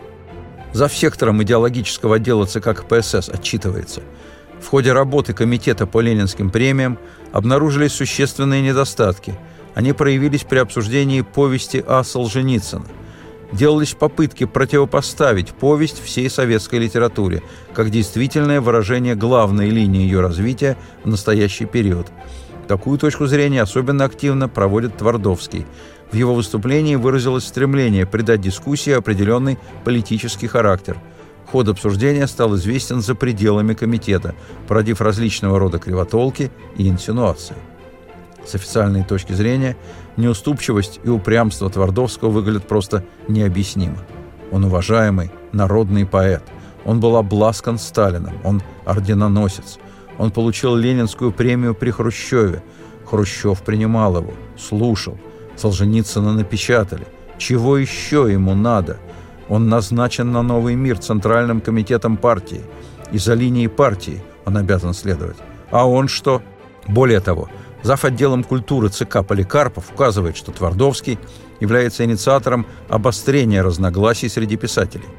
За 0.73 0.89
сектором 0.89 1.41
идеологического 1.43 2.15
отдела 2.15 2.45
ЦК 2.45 2.75
КПСС 2.75 3.29
отчитывается– 3.29 4.01
в 4.61 4.67
ходе 4.67 4.93
работы 4.93 5.33
Комитета 5.33 5.87
по 5.87 5.99
ленинским 6.01 6.51
премиям 6.51 6.99
обнаружились 7.33 7.93
существенные 7.93 8.61
недостатки. 8.61 9.33
Они 9.73 9.91
проявились 9.91 10.43
при 10.43 10.59
обсуждении 10.59 11.21
повести 11.21 11.83
А. 11.85 12.03
Солженицына. 12.03 12.85
Делались 13.51 13.93
попытки 13.93 14.45
противопоставить 14.45 15.49
повесть 15.49 16.01
всей 16.01 16.29
советской 16.29 16.79
литературе, 16.79 17.41
как 17.73 17.89
действительное 17.89 18.61
выражение 18.61 19.15
главной 19.15 19.69
линии 19.69 20.03
ее 20.03 20.21
развития 20.21 20.77
в 21.03 21.09
настоящий 21.09 21.65
период. 21.65 22.07
Такую 22.67 22.97
точку 22.97 23.25
зрения 23.25 23.63
особенно 23.63 24.05
активно 24.05 24.47
проводит 24.47 24.95
Твардовский. 24.95 25.65
В 26.11 26.15
его 26.15 26.35
выступлении 26.35 26.95
выразилось 26.95 27.45
стремление 27.45 28.05
придать 28.05 28.41
дискуссии 28.41 28.91
определенный 28.91 29.57
политический 29.83 30.47
характер– 30.47 30.97
Ход 31.51 31.67
обсуждения 31.67 32.27
стал 32.27 32.55
известен 32.55 33.01
за 33.01 33.13
пределами 33.13 33.73
комитета, 33.73 34.35
породив 34.69 35.01
различного 35.01 35.59
рода 35.59 35.79
кривотолки 35.79 36.49
и 36.77 36.87
инсинуации. 36.87 37.55
С 38.45 38.55
официальной 38.55 39.03
точки 39.03 39.33
зрения, 39.33 39.75
неуступчивость 40.15 41.01
и 41.03 41.09
упрямство 41.09 41.69
Твардовского 41.69 42.29
выглядят 42.29 42.67
просто 42.67 43.03
необъяснимо. 43.27 43.97
Он 44.49 44.63
уважаемый, 44.63 45.29
народный 45.51 46.05
поэт. 46.05 46.43
Он 46.85 47.01
был 47.01 47.17
обласкан 47.17 47.77
Сталином. 47.77 48.33
Он 48.45 48.61
орденоносец. 48.85 49.77
Он 50.17 50.31
получил 50.31 50.75
Ленинскую 50.75 51.33
премию 51.33 51.75
при 51.75 51.91
Хрущеве. 51.91 52.63
Хрущев 53.05 53.61
принимал 53.61 54.17
его, 54.17 54.33
слушал. 54.57 55.17
Солженицына 55.61 56.33
напечатали. 56.33 57.05
Чего 57.37 57.77
еще 57.77 58.27
ему 58.31 58.55
надо? 58.55 58.97
Он 59.47 59.69
назначен 59.69 60.31
на 60.31 60.41
новый 60.41 60.75
мир 60.75 60.97
Центральным 60.97 61.61
комитетом 61.61 62.17
партии. 62.17 62.61
И 63.11 63.19
за 63.19 63.35
линией 63.35 63.67
партии 63.67 64.21
он 64.45 64.57
обязан 64.57 64.93
следовать. 64.93 65.37
А 65.69 65.87
он 65.87 66.07
что? 66.07 66.41
Более 66.87 67.19
того, 67.19 67.47
Зав. 67.83 68.05
отделом 68.05 68.43
культуры 68.43 68.89
ЦК 68.89 69.25
Поликарпов 69.27 69.91
указывает, 69.93 70.35
что 70.35 70.51
Твардовский 70.51 71.19
является 71.59 72.05
инициатором 72.05 72.65
обострения 72.89 73.61
разногласий 73.63 74.29
среди 74.29 74.57
писателей. 74.57 75.09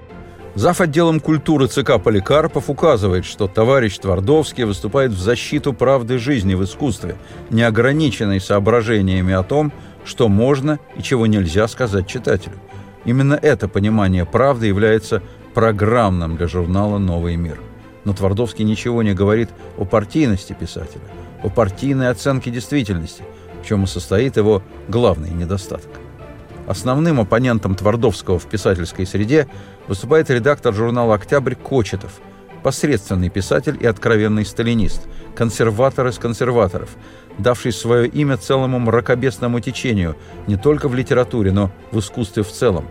Зав. 0.55 0.81
отделом 0.81 1.21
культуры 1.21 1.67
ЦК 1.67 2.03
Поликарпов 2.03 2.69
указывает, 2.69 3.25
что 3.25 3.49
товарищ 3.49 3.97
Твардовский 3.99 4.65
выступает 4.65 5.13
в 5.13 5.19
защиту 5.19 5.73
правды 5.73 6.19
жизни 6.19 6.55
в 6.55 6.63
искусстве, 6.63 7.17
не 7.51 7.63
ограниченной 7.63 8.41
соображениями 8.41 9.33
о 9.33 9.45
том, 9.45 9.73
что 10.05 10.29
можно 10.29 10.79
и 10.97 11.03
чего 11.03 11.27
нельзя 11.27 11.69
сказать 11.69 12.07
читателю. 12.07 12.57
Именно 13.05 13.35
это 13.35 13.69
понимание 13.69 14.25
правды 14.25 14.67
является 14.67 15.23
программным 15.55 16.37
для 16.37 16.49
журнала 16.49 16.99
«Новый 16.99 17.37
мир». 17.37 17.61
Но 18.05 18.13
Твардовский 18.13 18.65
ничего 18.65 19.03
не 19.03 19.15
говорит 19.15 19.51
о 19.77 19.85
партийности 19.85 20.53
писателя– 20.59 21.03
о 21.43 21.49
партийной 21.49 22.09
оценке 22.09 22.51
действительности, 22.51 23.25
в 23.63 23.67
чем 23.67 23.85
и 23.85 23.87
состоит 23.87 24.37
его 24.37 24.63
главный 24.89 25.31
недостаток. 25.31 25.91
Основным 26.67 27.21
оппонентом 27.21 27.75
Твардовского 27.75 28.39
в 28.39 28.47
писательской 28.47 29.07
среде 29.07 29.49
выступает 29.89 30.31
редактор 30.31 30.73
журнала 30.73 31.17
«Октябрь» 31.17 31.57
Кочетов, 31.57 32.21
посредственный 32.63 33.31
писатель 33.31 33.77
и 33.81 33.87
откровенный 33.87 34.47
сталинист, 34.47 35.03
консерватор 35.35 36.07
из 36.07 36.19
консерваторов, 36.19 36.91
давший 37.39 37.73
свое 37.73 38.09
имя 38.09 38.37
целому 38.37 38.79
мракобесному 38.79 39.61
течению 39.61 40.17
не 40.47 40.57
только 40.57 40.89
в 40.89 40.95
литературе, 40.95 41.53
но 41.53 41.71
в 41.91 41.99
искусстве 41.99 42.43
в 42.43 42.51
целом. 42.51 42.87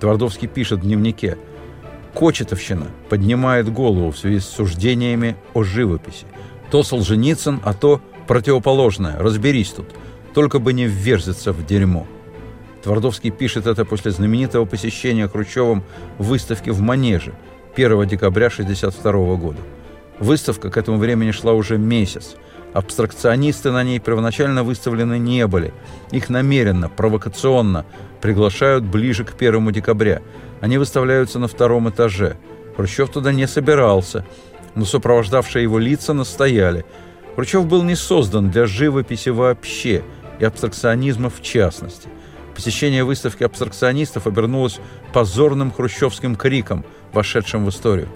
Твардовский 0.00 0.48
пишет 0.48 0.80
в 0.80 0.82
дневнике 0.82 1.38
«Кочетовщина 2.14 2.86
поднимает 3.08 3.72
голову 3.72 4.10
в 4.10 4.18
связи 4.18 4.40
с 4.40 4.46
суждениями 4.46 5.36
о 5.54 5.62
живописи. 5.62 6.26
То 6.70 6.82
Солженицын, 6.82 7.60
а 7.64 7.74
то 7.74 8.00
противоположное. 8.26 9.18
Разберись 9.18 9.70
тут. 9.70 9.86
Только 10.34 10.58
бы 10.58 10.72
не 10.72 10.86
вверзиться 10.86 11.52
в 11.52 11.64
дерьмо. 11.64 12.06
Твардовский 12.82 13.30
пишет 13.30 13.66
это 13.66 13.84
после 13.84 14.10
знаменитого 14.10 14.64
посещения 14.64 15.28
Хрущевым 15.28 15.82
выставки 16.18 16.70
в 16.70 16.80
Манеже 16.80 17.34
1 17.74 18.06
декабря 18.06 18.46
1962 18.46 19.36
года. 19.36 19.58
Выставка 20.18 20.70
к 20.70 20.76
этому 20.76 20.98
времени 20.98 21.30
шла 21.30 21.52
уже 21.52 21.78
месяц. 21.78 22.36
Абстракционисты 22.76 23.70
на 23.70 23.82
ней 23.82 23.98
первоначально 23.98 24.62
выставлены 24.62 25.18
не 25.18 25.46
были. 25.46 25.72
Их 26.10 26.28
намеренно, 26.28 26.88
провокационно 26.88 27.86
приглашают 28.20 28.84
ближе 28.84 29.24
к 29.24 29.34
1 29.34 29.72
декабря. 29.72 30.20
Они 30.60 30.78
выставляются 30.78 31.38
на 31.38 31.48
втором 31.48 31.88
этаже. 31.88 32.36
Хрущев 32.76 33.10
туда 33.10 33.32
не 33.32 33.46
собирался– 33.46 34.24
но 34.76 34.84
сопровождавшие 34.84 35.64
его 35.64 35.78
лица 35.78 36.12
настояли. 36.12 36.84
Хрущев 37.34 37.66
был 37.66 37.82
не 37.82 37.96
создан 37.96 38.50
для 38.50 38.66
живописи 38.66 39.30
вообще 39.30 40.04
и 40.38 40.44
абстракционизма 40.44 41.30
в 41.30 41.42
частности. 41.42 42.08
Посещение 42.54 43.02
выставки 43.02 43.42
абстракционистов 43.42 44.26
обернулось 44.26 44.78
позорным 45.12 45.72
хрущевским 45.72 46.36
криком, 46.36 46.84
вошедшим 47.12 47.64
в 47.64 47.70
историю. 47.70 48.08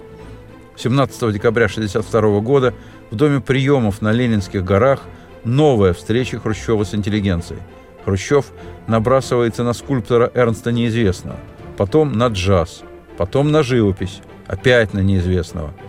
17 0.77 1.33
декабря 1.33 1.65
1962 1.65 2.39
года 2.39 2.73
в 3.11 3.15
Доме 3.15 3.39
приемов 3.39 4.01
на 4.01 4.11
Ленинских 4.11 4.63
горах 4.63 5.01
новая 5.43 5.93
встреча 5.93 6.39
Хрущева 6.39 6.83
с 6.83 6.95
интеллигенцией. 6.95 7.61
Хрущев 8.05 8.47
набрасывается 8.87 9.63
на 9.63 9.73
скульптора 9.73 10.31
Эрнста 10.33 10.71
Неизвестного, 10.71 11.37
потом 11.77 12.13
на 12.13 12.27
джаз, 12.27 12.81
потом 13.17 13.51
на 13.51 13.61
живопись, 13.61 14.21
опять 14.47 14.93
на 14.93 14.99
неизвестного– 14.99 15.73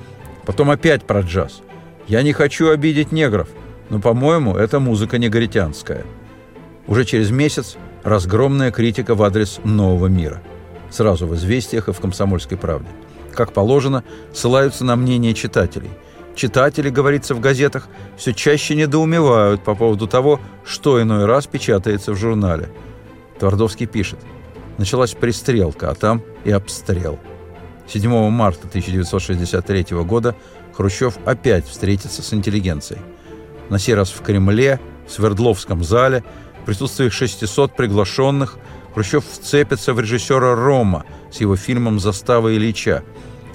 Потом 0.44 0.70
опять 0.70 1.04
про 1.04 1.20
джаз. 1.20 1.62
Я 2.08 2.22
не 2.22 2.32
хочу 2.32 2.70
обидеть 2.70 3.12
негров, 3.12 3.48
но, 3.90 4.00
по-моему, 4.00 4.56
это 4.56 4.80
музыка 4.80 5.18
негритянская. 5.18 6.04
Уже 6.86 7.04
через 7.04 7.30
месяц 7.30 7.76
разгромная 8.02 8.72
критика 8.72 9.14
в 9.14 9.22
адрес 9.22 9.60
нового 9.64 10.08
мира. 10.08 10.42
Сразу 10.90 11.26
в 11.26 11.34
«Известиях» 11.36 11.88
и 11.88 11.92
в 11.92 12.00
«Комсомольской 12.00 12.58
правде». 12.58 12.88
Как 13.32 13.52
положено, 13.52 14.04
ссылаются 14.34 14.84
на 14.84 14.96
мнение 14.96 15.32
читателей. 15.32 15.90
Читатели, 16.34 16.88
говорится 16.88 17.34
в 17.34 17.40
газетах, 17.40 17.88
все 18.16 18.32
чаще 18.32 18.74
недоумевают 18.74 19.62
по 19.62 19.74
поводу 19.74 20.06
того, 20.06 20.40
что 20.64 21.00
иной 21.00 21.26
раз 21.26 21.46
печатается 21.46 22.12
в 22.12 22.16
журнале. 22.16 22.70
Твардовский 23.38 23.86
пишет. 23.86 24.18
Началась 24.78 25.12
пристрелка, 25.12 25.90
а 25.90 25.94
там 25.94 26.22
и 26.44 26.50
обстрел– 26.50 27.18
7 27.88 28.30
марта 28.30 28.68
1963 28.68 29.86
года 30.04 30.34
Хрущев 30.72 31.18
опять 31.26 31.66
встретится 31.66 32.22
с 32.22 32.32
интеллигенцией. 32.32 33.00
На 33.68 33.78
сей 33.78 33.94
раз 33.94 34.10
в 34.10 34.22
Кремле, 34.22 34.80
в 35.06 35.12
Свердловском 35.12 35.84
зале, 35.84 36.24
в 36.62 36.64
присутствии 36.64 37.08
600 37.08 37.76
приглашенных, 37.76 38.58
Хрущев 38.94 39.24
вцепится 39.30 39.94
в 39.94 40.00
режиссера 40.00 40.54
Рома 40.54 41.04
с 41.30 41.40
его 41.40 41.56
фильмом 41.56 41.98
«Застава 41.98 42.54
Ильича», 42.54 43.02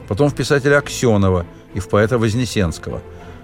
потом 0.07 0.29
в 0.29 0.35
писателя 0.35 0.77
Аксенова 0.77 1.45
и 1.73 1.79
в 1.79 1.89
поэта 1.89 2.17
Вознесенского. 2.17 3.01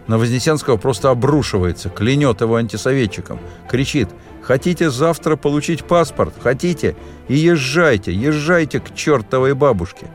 На 0.07 0.17
Вознесенского 0.17 0.77
просто 0.77 1.09
обрушивается, 1.09 1.89
клянет 1.89 2.41
его 2.41 2.55
антисоветчиком, 2.55 3.39
кричит 3.69 4.09
«Хотите 4.41 4.89
завтра 4.89 5.37
получить 5.37 5.85
паспорт? 5.85 6.33
Хотите? 6.41 6.97
И 7.29 7.35
езжайте, 7.35 8.13
езжайте 8.13 8.79
к 8.79 8.93
чертовой 8.93 9.53
бабушке!» 9.53 10.07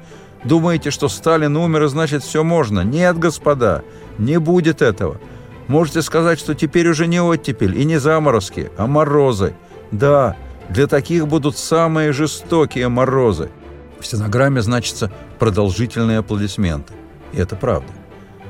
Думаете, 0.44 0.90
что 0.90 1.08
Сталин 1.08 1.56
умер, 1.56 1.84
и 1.84 1.88
значит 1.88 2.22
все 2.22 2.44
можно? 2.44 2.80
Нет, 2.80 3.18
господа, 3.18 3.82
не 4.18 4.38
будет 4.38 4.82
этого. 4.82 5.20
Можете 5.66 6.02
сказать, 6.02 6.38
что 6.38 6.54
теперь 6.54 6.88
уже 6.88 7.06
не 7.06 7.20
оттепель 7.20 7.78
и 7.78 7.84
не 7.84 7.98
заморозки, 7.98 8.70
а 8.78 8.86
морозы. 8.86 9.54
Да, 9.90 10.36
для 10.68 10.86
таких 10.86 11.26
будут 11.26 11.58
самые 11.58 12.12
жестокие 12.12 12.88
морозы. 12.88 13.50
В 14.00 14.06
стенограмме 14.06 14.62
значится 14.62 15.10
продолжительные 15.38 16.18
аплодисменты. 16.18 16.94
И 17.32 17.38
это 17.38 17.56
правда. 17.56 17.92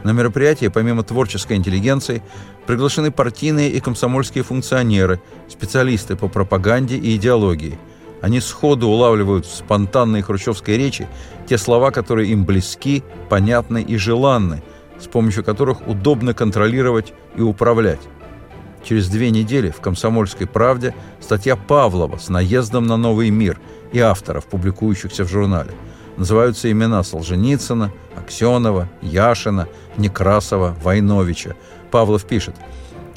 На 0.05 0.13
мероприятие, 0.13 0.71
помимо 0.71 1.03
творческой 1.03 1.57
интеллигенции, 1.57 2.23
приглашены 2.67 3.11
партийные 3.11 3.71
и 3.71 3.81
комсомольские 3.81 4.45
функционеры, 4.45 5.21
специалисты 5.49 6.17
по 6.17 6.29
пропаганде 6.29 6.97
и 6.97 7.17
идеологии– 7.17 7.79
они 8.21 8.41
сходу 8.41 8.89
улавливают 8.89 9.47
в 9.47 9.55
спонтанной 9.55 10.23
хрущевской 10.23 10.77
речи 10.77 11.07
те 11.47 11.57
слова, 11.57 11.91
которые 11.91 12.31
им 12.31 12.45
близки, 12.45 13.05
понятны 13.29 13.83
и 13.83 13.97
желанны, 13.97 14.63
с 15.01 15.07
помощью 15.07 15.45
которых 15.45 15.87
удобно 15.87 16.35
контролировать 16.35 17.13
и 17.37 17.43
управлять. 17.43 18.01
Через 18.85 19.09
две 19.09 19.31
недели 19.31 19.71
в 19.71 19.81
«Комсомольской 19.81 20.47
правде» 20.47 20.95
статья 21.21 21.57
Павлова 21.57 22.17
с 22.17 22.29
наездом 22.29 22.87
на 22.87 22.97
новый 22.97 23.31
мир 23.31 23.61
и 23.93 23.99
авторов, 23.99 24.47
публикующихся 24.47 25.25
в 25.25 25.29
журнале. 25.29 25.71
Называются 26.19 26.69
имена 26.71 27.05
Солженицына, 27.05 27.93
Аксенова, 28.17 28.89
Яшина, 29.03 29.69
Некрасова, 29.97 30.77
Войновича. 30.83 31.55
Павлов 31.93 32.25
пишет, 32.25 32.57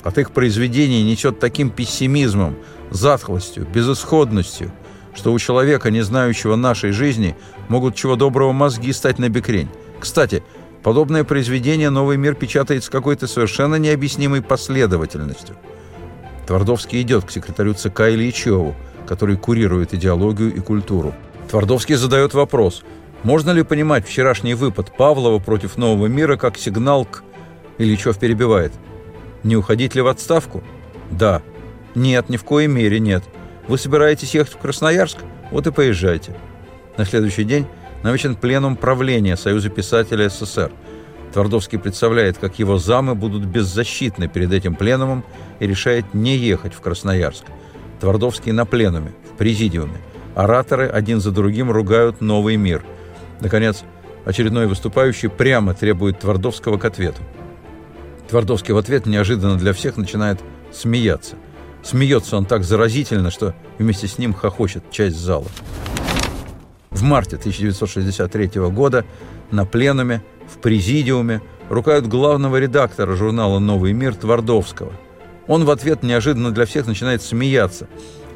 «От 0.04 0.20
их 0.20 0.30
произведений 0.30 1.04
несет 1.04 1.40
таким 1.40 1.72
пессимизмом, 1.72 2.56
затхлостью, 2.92 3.66
безысходностью, 3.66 4.72
что 5.16 5.34
у 5.34 5.40
человека, 5.40 5.90
не 5.90 6.02
знающего 6.02 6.56
нашей 6.56 6.92
жизни, 6.92 7.36
могут 7.70 7.96
чего 7.96 8.16
доброго 8.16 8.52
мозги 8.52 8.94
стать 8.94 9.18
на 9.18 9.30
бекрень. 9.30 9.70
Кстати, 10.00 10.44
подобное 10.84 11.24
произведение 11.24 11.90
«Новый 11.90 12.18
мир» 12.18 12.36
печатает 12.36 12.84
с 12.84 12.90
какой-то 12.90 13.26
совершенно 13.26 13.76
необъяснимой 13.76 14.44
последовательностью. 14.44 15.56
Твардовский 16.46 17.02
идет 17.02 17.26
к 17.26 17.32
секретарю 17.32 17.74
ЦК 17.74 18.02
Ильичеву, 18.02 18.76
который 19.08 19.38
курирует 19.38 19.96
идеологию 19.96 20.54
и 20.54 20.60
культуру. 20.60 21.16
Твардовский 21.52 21.96
задает 21.96 22.34
вопрос, 22.34 22.82
можно 23.24 23.52
ли 23.52 23.64
понимать 23.64 24.08
вчерашний 24.08 24.54
выпад 24.54 24.96
Павлова 24.96 25.38
против 25.40 25.78
нового 25.78 26.06
мира 26.06 26.38
как 26.38 26.58
сигнал 26.58 27.04
к... 27.04 27.24
Ильичев 27.78 28.18
перебивает. 28.18 28.72
Не 29.44 29.58
уходить 29.58 29.94
ли 29.94 30.02
в 30.02 30.08
отставку? 30.08 30.64
Да. 31.10 31.42
Нет, 31.94 32.30
ни 32.30 32.38
в 32.38 32.46
коей 32.46 32.68
мере 32.68 33.02
нет. 33.02 33.26
Вы 33.68 33.78
собираетесь 33.78 34.34
ехать 34.34 34.54
в 34.54 34.60
Красноярск? 34.60 35.18
Вот 35.52 35.68
и 35.68 35.72
поезжайте. 35.72 36.34
На 36.96 37.04
следующий 37.04 37.44
день 37.44 37.68
намечен 38.02 38.36
пленум 38.36 38.78
правления 38.78 39.36
Союза 39.36 39.70
писателей 39.70 40.30
СССР. 40.30 40.72
Твардовский 41.34 41.80
представляет, 41.80 42.38
как 42.38 42.60
его 42.60 42.78
замы 42.78 43.14
будут 43.14 43.44
беззащитны 43.44 44.30
перед 44.30 44.54
этим 44.54 44.76
пленумом 44.76 45.26
и 45.60 45.68
решает 45.68 46.14
не 46.14 46.38
ехать 46.38 46.74
в 46.74 46.80
Красноярск. 46.80 47.44
Твардовский 48.00 48.54
на 48.54 48.66
пленуме, 48.66 49.12
в 49.34 49.38
президиуме. 49.38 49.98
Ораторы 50.36 50.88
один 50.88 51.20
за 51.20 51.32
другим 51.32 51.72
ругают 51.72 52.22
новый 52.22 52.56
мир. 52.56 52.84
Наконец, 53.42 53.84
очередной 54.26 54.68
выступающий 54.68 55.30
прямо 55.30 55.74
требует 55.74 56.20
Твардовского 56.20 56.78
к 56.78 56.86
ответу. 56.86 57.22
Твардовский 58.30 58.74
в 58.74 58.78
ответ 58.78 59.06
неожиданно 59.06 59.58
для 59.58 59.74
всех 59.74 59.98
начинает 59.98 60.40
смеяться. 60.72 61.36
Смеется 61.84 62.38
он 62.38 62.46
так 62.46 62.64
заразительно, 62.64 63.32
что 63.32 63.54
вместе 63.78 64.08
с 64.08 64.18
ним 64.18 64.34
хохочет 64.34 64.90
часть 64.92 65.18
зала. 65.18 65.48
В 66.92 67.04
марте 67.04 67.38
1963 67.38 68.62
года 68.70 69.06
на 69.50 69.66
пленуме, 69.66 70.22
в 70.48 70.60
президиуме, 70.60 71.42
ругают 71.70 72.08
главного 72.08 72.58
редактора 72.58 73.16
журнала 73.16 73.60
«Новый 73.60 73.94
мир» 73.94 74.14
Твардовского. 74.16 74.94
Он 75.48 75.66
в 75.66 75.72
ответ 75.72 76.04
неожиданно 76.04 76.52
для 76.52 76.66
всех 76.66 76.86
начинает 76.86 77.22
смеяться. 77.22 77.88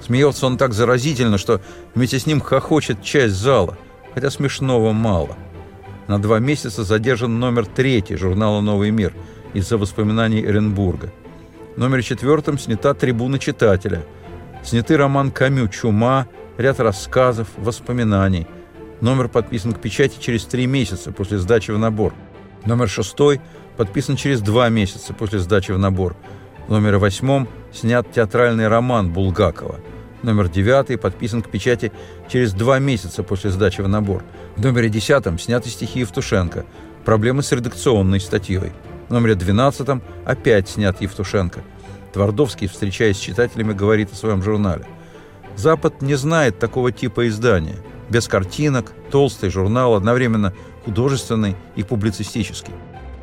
Смеется 0.06 0.46
он 0.46 0.58
так 0.58 0.74
заразительно, 0.74 1.39
что 1.39 1.62
вместе 1.96 2.20
с 2.20 2.28
ним 2.28 2.39
хохочет 2.39 3.02
часть 3.02 3.34
зала, 3.34 3.76
хотя 4.13 4.30
смешного 4.30 4.91
мало. 4.91 5.36
На 6.08 6.22
два 6.22 6.38
месяца 6.38 6.84
задержан 6.84 7.39
номер 7.39 7.65
третий 7.65 8.15
журнала 8.15 8.62
«Новый 8.62 8.91
мир» 8.91 9.15
из-за 9.56 9.80
воспоминаний 9.80 10.46
Эренбурга. 10.46 11.12
В 11.76 11.80
номере 11.80 12.04
четвертом 12.04 12.60
снята 12.60 12.94
трибуна 12.94 13.39
читателя. 13.39 14.06
Сняты 14.63 14.96
роман 14.96 15.32
Камю 15.32 15.70
«Чума», 15.70 16.28
ряд 16.58 16.80
рассказов, 16.80 17.48
воспоминаний. 17.58 18.46
Номер 19.02 19.28
подписан 19.28 19.74
к 19.74 19.82
печати 19.82 20.18
через 20.20 20.46
три 20.46 20.68
месяца 20.68 21.12
после 21.12 21.39
сдачи 21.39 21.72
в 21.72 21.80
набор. 21.80 22.13
Номер 22.63 22.89
шестой 22.89 23.41
подписан 23.76 24.18
через 24.18 24.41
два 24.41 24.70
месяца 24.70 25.15
после 25.15 25.39
сдачи 25.39 25.72
в 25.72 25.80
набор. 25.80 26.15
В 26.68 26.72
номере 26.72 27.00
восьмом 27.00 27.48
снят 27.74 28.06
театральный 28.13 28.68
роман 28.68 29.12
Булгакова. 29.12 29.80
Номер 30.26 30.50
девятый 30.50 30.98
подписан 30.98 31.44
к 31.44 31.52
печати 31.52 31.92
через 32.28 32.54
два 32.54 32.80
месяца 32.80 33.22
после 33.22 33.52
сдачи 33.52 33.82
в 33.82 33.88
набор. 33.88 34.24
В 34.56 34.62
номере 34.64 34.90
десятом 34.90 35.38
сняты 35.38 35.70
стихи 35.70 36.00
Евтушенко. 36.00 36.66
Проблемы 37.06 37.44
с 37.44 37.52
редакционной 37.52 38.20
статьей. 38.20 38.72
В 39.08 39.14
номере 39.14 39.36
двенадцатом 39.36 40.02
опять 40.26 40.68
снят 40.68 41.00
Евтушенко. 41.00 41.62
Твардовский, 42.12 42.68
встречаясь 42.68 43.18
с 43.18 43.20
читателями, 43.20 43.74
говорит 43.74 44.14
о 44.14 44.16
своем 44.16 44.42
журнале. 44.42 44.88
Запад 45.56 46.02
не 46.02 46.16
знает 46.16 46.58
такого 46.58 46.92
типа 46.92 47.28
издания. 47.28 47.76
Без 48.10 48.28
картинок, 48.28 48.94
толстый 49.12 49.52
журнал, 49.52 49.94
одновременно 49.94 50.56
художественный 50.86 51.56
и 51.76 51.84
публицистический. 51.84 52.74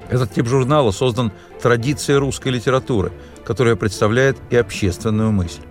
Этот 0.08 0.32
тип 0.32 0.46
журнала 0.46 0.92
создан 0.92 1.32
традицией 1.60 2.20
русской 2.20 2.50
литературы, 2.50 3.10
которая 3.44 3.74
представляет 3.74 4.36
и 4.50 4.56
общественную 4.56 5.32
мысль. 5.32 5.62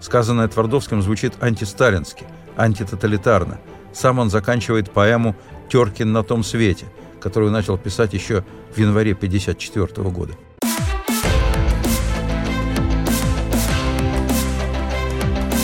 Сказанное 0.00 0.48
Твардовским 0.48 1.02
звучит 1.02 1.34
антисталински, 1.40 2.24
антитоталитарно. 2.56 3.58
Сам 3.92 4.18
он 4.18 4.30
заканчивает 4.30 4.90
поэму 4.90 5.34
«Теркин 5.68 6.12
на 6.12 6.22
том 6.22 6.44
свете», 6.44 6.86
которую 7.20 7.50
начал 7.50 7.76
писать 7.76 8.12
еще 8.12 8.44
в 8.74 8.78
январе 8.78 9.12
1954 9.12 10.10
года. 10.10 10.34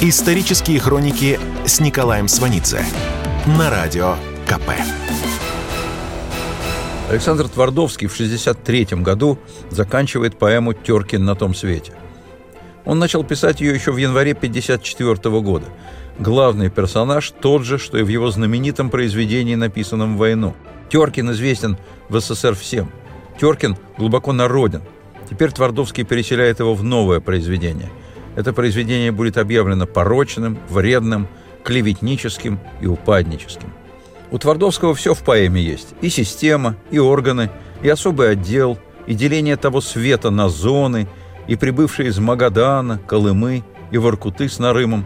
Исторические 0.02 0.80
хроники 0.80 1.40
с 1.64 1.80
Николаем 1.80 2.28
Сванидзе 2.28 2.84
на 3.46 3.70
радио 3.70 4.16
КП. 4.46 4.70
Александр 7.08 7.48
Твардовский 7.48 8.08
в 8.08 8.12
1963 8.12 9.02
году 9.02 9.38
заканчивает 9.70 10.38
поэму 10.38 10.74
«Теркин 10.74 11.24
на 11.24 11.34
том 11.34 11.54
свете». 11.54 11.92
Он 12.84 12.98
начал 12.98 13.24
писать 13.24 13.60
ее 13.60 13.74
еще 13.74 13.92
в 13.92 13.96
январе 13.96 14.32
1954 14.32 15.40
года. 15.40 15.66
Главный 16.18 16.70
персонаж 16.70 17.32
тот 17.40 17.64
же, 17.64 17.78
что 17.78 17.98
и 17.98 18.02
в 18.02 18.08
его 18.08 18.30
знаменитом 18.30 18.90
произведении, 18.90 19.54
написанном 19.54 20.16
в 20.16 20.18
войну. 20.18 20.54
Теркин 20.90 21.32
известен 21.32 21.78
в 22.08 22.20
СССР 22.20 22.54
всем. 22.54 22.90
Теркин 23.40 23.76
глубоко 23.98 24.32
народен. 24.32 24.82
Теперь 25.28 25.50
Твардовский 25.50 26.04
переселяет 26.04 26.60
его 26.60 26.74
в 26.74 26.84
новое 26.84 27.20
произведение– 27.20 27.90
это 28.36 28.52
произведение 28.52 29.12
будет 29.12 29.38
объявлено 29.38 29.86
порочным, 29.86 30.58
вредным, 30.68 31.28
клеветническим 31.62 32.58
и 32.80 32.86
упадническим. 32.86 33.72
У 34.30 34.38
Твардовского 34.38 34.94
все 34.94 35.14
в 35.14 35.22
поэме 35.22 35.62
есть. 35.62 35.94
И 36.00 36.08
система, 36.08 36.76
и 36.90 36.98
органы, 36.98 37.50
и 37.82 37.88
особый 37.88 38.30
отдел, 38.30 38.78
и 39.06 39.14
деление 39.14 39.56
того 39.56 39.80
света 39.80 40.30
на 40.30 40.48
зоны, 40.48 41.06
и 41.46 41.56
прибывшие 41.56 42.08
из 42.08 42.18
Магадана, 42.18 42.98
Колымы 42.98 43.64
и 43.90 43.98
Воркуты 43.98 44.48
с 44.48 44.58
Нарымом, 44.58 45.04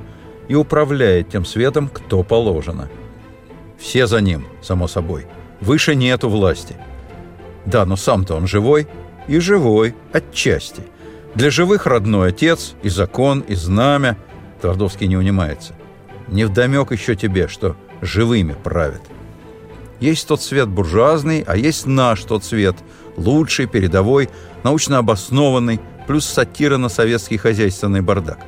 и 0.48 0.54
управляет 0.54 1.28
тем 1.28 1.44
светом, 1.44 1.88
кто 1.88 2.22
положено. 2.22 2.88
Все 3.78 4.06
за 4.06 4.20
ним, 4.20 4.46
само 4.62 4.88
собой. 4.88 5.26
Выше 5.60 5.94
нету 5.94 6.28
власти. 6.28 6.76
Да, 7.66 7.84
но 7.84 7.96
сам-то 7.96 8.34
он 8.34 8.46
живой, 8.46 8.88
и 9.26 9.38
живой 9.38 9.94
отчасти– 10.12 10.82
для 11.34 11.50
живых 11.50 11.86
родной 11.86 12.30
отец, 12.30 12.74
и 12.82 12.88
закон, 12.88 13.40
и 13.40 13.54
знамя. 13.54 14.16
Твардовский 14.60 15.06
не 15.06 15.16
унимается. 15.16 15.74
Не 16.26 16.44
вдомек 16.44 16.90
еще 16.90 17.14
тебе, 17.14 17.46
что 17.46 17.76
живыми 18.00 18.56
правят. 18.64 19.02
Есть 20.00 20.26
тот 20.26 20.42
свет 20.42 20.68
буржуазный, 20.68 21.44
а 21.46 21.56
есть 21.56 21.86
наш 21.86 22.22
тот 22.22 22.44
свет, 22.44 22.76
лучший, 23.16 23.66
передовой, 23.66 24.28
научно 24.64 24.98
обоснованный, 24.98 25.80
плюс 26.08 26.24
сатира 26.24 26.78
на 26.78 26.88
советский 26.88 27.36
хозяйственный 27.36 28.00
бардак. 28.00 28.38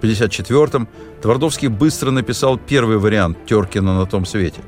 В 0.00 0.04
1954-м 0.04 0.88
Твардовский 1.22 1.68
быстро 1.68 2.10
написал 2.10 2.58
первый 2.58 2.98
вариант 2.98 3.38
Теркина 3.46 3.96
на 3.96 4.04
том 4.04 4.26
свете. 4.26 4.60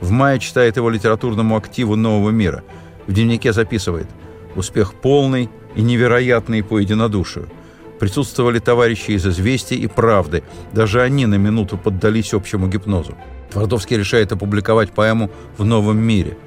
В 0.00 0.10
мае 0.10 0.40
читает 0.40 0.78
его 0.78 0.88
литературному 0.88 1.56
активу 1.56 1.94
«Нового 1.94 2.30
мира». 2.30 2.64
В 3.06 3.12
дневнике 3.12 3.52
записывает 3.52 4.08
«Успех 4.56 4.94
полный, 4.94 5.50
и 5.74 5.82
невероятные 5.82 6.64
по 6.64 6.78
единодушию. 6.78 7.48
Присутствовали 8.00 8.58
товарищи 8.58 9.12
из 9.12 9.26
«Известий» 9.26 9.76
и 9.76 9.86
«Правды». 9.86 10.42
Даже 10.72 11.02
они 11.02 11.26
на 11.26 11.34
минуту 11.34 11.76
поддались 11.76 12.32
общему 12.32 12.66
гипнозу. 12.68 13.14
Твардовский 13.52 13.98
решает 13.98 14.32
опубликовать 14.32 14.90
поэму 14.90 15.30
«В 15.58 15.64
новом 15.64 15.98
мире». 15.98 16.38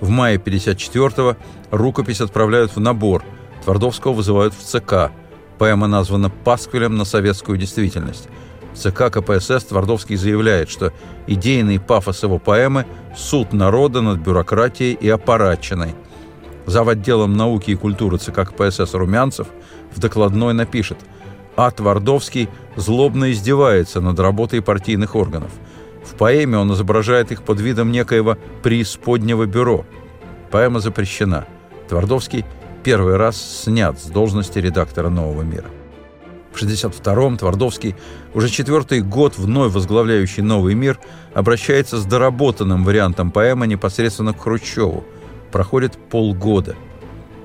В 0.00 0.08
мае 0.08 0.38
54-го 0.38 1.36
рукопись 1.70 2.22
отправляют 2.22 2.74
в 2.74 2.80
набор. 2.80 3.22
Твардовского 3.64 4.12
вызывают 4.12 4.54
в 4.54 4.62
ЦК. 4.62 5.12
Поэма 5.58 5.86
названа 5.86 6.30
«Пасквилем 6.30 6.96
на 6.96 7.04
советскую 7.04 7.58
действительность». 7.58 8.28
В 8.72 8.78
ЦК 8.78 9.10
КПСС 9.12 9.64
Твардовский 9.64 10.16
заявляет, 10.16 10.70
что 10.70 10.92
идейный 11.26 11.80
пафос 11.80 12.22
его 12.22 12.38
поэмы– 12.38 12.86
суд 13.16 13.52
народа 13.52 14.00
над 14.00 14.20
бюрократией 14.20 14.94
и 14.94 15.08
аппаратчиной– 15.08 15.94
Зав. 16.70 16.86
отделом 16.86 17.36
науки 17.36 17.72
и 17.72 17.74
культуры 17.74 18.18
ЦК 18.18 18.48
КПСС 18.48 18.94
Румянцев 18.94 19.48
в 19.92 19.98
докладной 19.98 20.54
напишет 20.54 20.98
«А. 21.56 21.70
Твардовский 21.72 22.48
злобно 22.76 23.32
издевается 23.32 24.00
над 24.00 24.20
работой 24.20 24.62
партийных 24.62 25.16
органов. 25.16 25.50
В 26.04 26.14
поэме 26.14 26.58
он 26.58 26.72
изображает 26.72 27.32
их 27.32 27.42
под 27.42 27.60
видом 27.60 27.90
некоего 27.90 28.38
преисподнего 28.62 29.46
бюро. 29.46 29.84
Поэма 30.50 30.78
запрещена. 30.80 31.46
Твардовский 31.88 32.44
первый 32.82 33.16
раз 33.16 33.62
снят 33.64 33.98
с 34.00 34.06
должности 34.06 34.58
редактора 34.58 35.08
«Нового 35.08 35.42
мира». 35.42 35.66
В 36.52 36.62
1962-м 36.62 37.38
Твардовский, 37.38 37.94
уже 38.34 38.48
четвертый 38.48 39.02
год 39.02 39.38
вновь 39.38 39.72
возглавляющий 39.72 40.42
«Новый 40.42 40.74
мир», 40.74 40.98
обращается 41.32 41.98
с 41.98 42.04
доработанным 42.04 42.84
вариантом 42.84 43.30
поэмы 43.30 43.66
непосредственно 43.66 44.34
к 44.34 44.40
Хрущеву– 44.40 45.04
Проходит 45.52 45.96
полгода. 45.96 46.76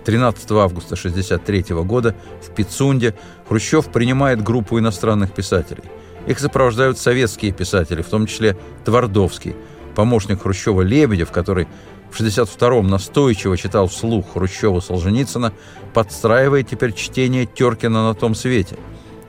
13 0.05 0.51
августа 0.51 0.93
1963 0.93 1.75
года 1.83 2.15
в 2.43 2.53
Пицунде 2.53 3.15
Хрущев 3.49 3.87
принимает 3.87 4.43
группу 4.43 4.77
иностранных 4.77 5.33
писателей. 5.33 5.83
Их 6.27 6.39
сопровождают 6.39 6.99
советские 6.99 7.51
писатели, 7.51 8.03
в 8.03 8.07
том 8.07 8.27
числе 8.27 8.55
Твардовский, 8.83 9.55
помощник 9.95 10.43
Хрущева 10.43 10.83
Лебедев, 10.83 11.31
который 11.31 11.67
в 12.15 12.21
1962-м 12.21 12.87
настойчиво 12.87 13.57
читал 13.57 13.87
вслух 13.87 14.33
Хрущева 14.33 14.79
Солженицына, 14.79 15.53
подстраивает 15.93 16.69
теперь 16.69 16.93
чтение 16.93 17.45
Теркина 17.45 18.07
на 18.07 18.13
том 18.13 18.35
свете. 18.35 18.77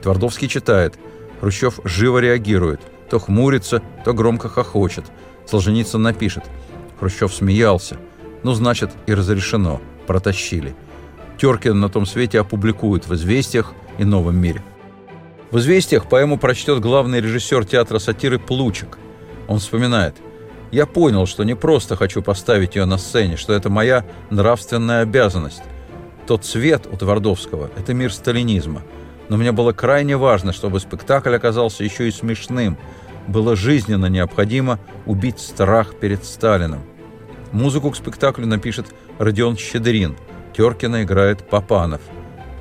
Твардовский 0.01 0.47
читает. 0.47 0.97
Хрущев 1.41 1.79
живо 1.83 2.19
реагирует. 2.19 2.81
То 3.09 3.19
хмурится, 3.19 3.81
то 4.05 4.13
громко 4.13 4.47
хохочет. 4.49 5.05
Солженицын 5.45 6.01
напишет. 6.01 6.43
Хрущев 6.99 7.33
смеялся. 7.33 7.97
Ну, 8.43 8.53
значит, 8.53 8.91
и 9.05 9.13
разрешено. 9.13 9.81
Протащили. 10.05 10.75
Теркин 11.37 11.79
на 11.79 11.89
том 11.89 12.05
свете 12.05 12.39
опубликуют 12.39 13.07
в 13.07 13.13
«Известиях» 13.13 13.73
и 13.97 14.05
«Новом 14.05 14.37
мире». 14.37 14.63
В 15.51 15.59
«Известиях» 15.59 16.09
поэму 16.09 16.37
прочтет 16.37 16.79
главный 16.79 17.21
режиссер 17.21 17.65
театра 17.65 17.99
сатиры 17.99 18.39
Плучик. 18.39 18.97
Он 19.47 19.59
вспоминает. 19.59 20.15
Я 20.71 20.85
понял, 20.85 21.25
что 21.25 21.43
не 21.43 21.55
просто 21.55 21.95
хочу 21.95 22.21
поставить 22.21 22.75
ее 22.75 22.85
на 22.85 22.97
сцене, 22.97 23.37
что 23.37 23.53
это 23.53 23.69
моя 23.69 24.05
нравственная 24.29 25.03
обязанность. 25.03 25.63
Тот 26.25 26.43
цвет 26.43 26.87
у 26.91 26.97
Твардовского– 26.97 27.71
это 27.77 27.93
мир 27.93 28.11
сталинизма. 28.11 28.81
Но 29.29 29.37
мне 29.37 29.53
было 29.53 29.71
крайне 29.71 30.17
важно, 30.17 30.51
чтобы 30.51 30.79
спектакль 30.79 31.35
оказался 31.35 31.83
еще 31.83 32.07
и 32.07 32.11
смешным. 32.11 32.77
Было 33.27 33.55
жизненно 33.55 34.07
необходимо 34.07 34.79
убить 35.05 35.39
страх 35.39 35.95
перед 35.95 36.25
Сталиным. 36.25 36.81
Музыку 37.51 37.91
к 37.91 37.95
спектаклю 37.95 38.45
напишет 38.45 38.87
Родион 39.19 39.57
Щедрин. 39.57 40.17
Теркина 40.55 41.03
играет 41.03 41.47
Папанов. 41.49 42.01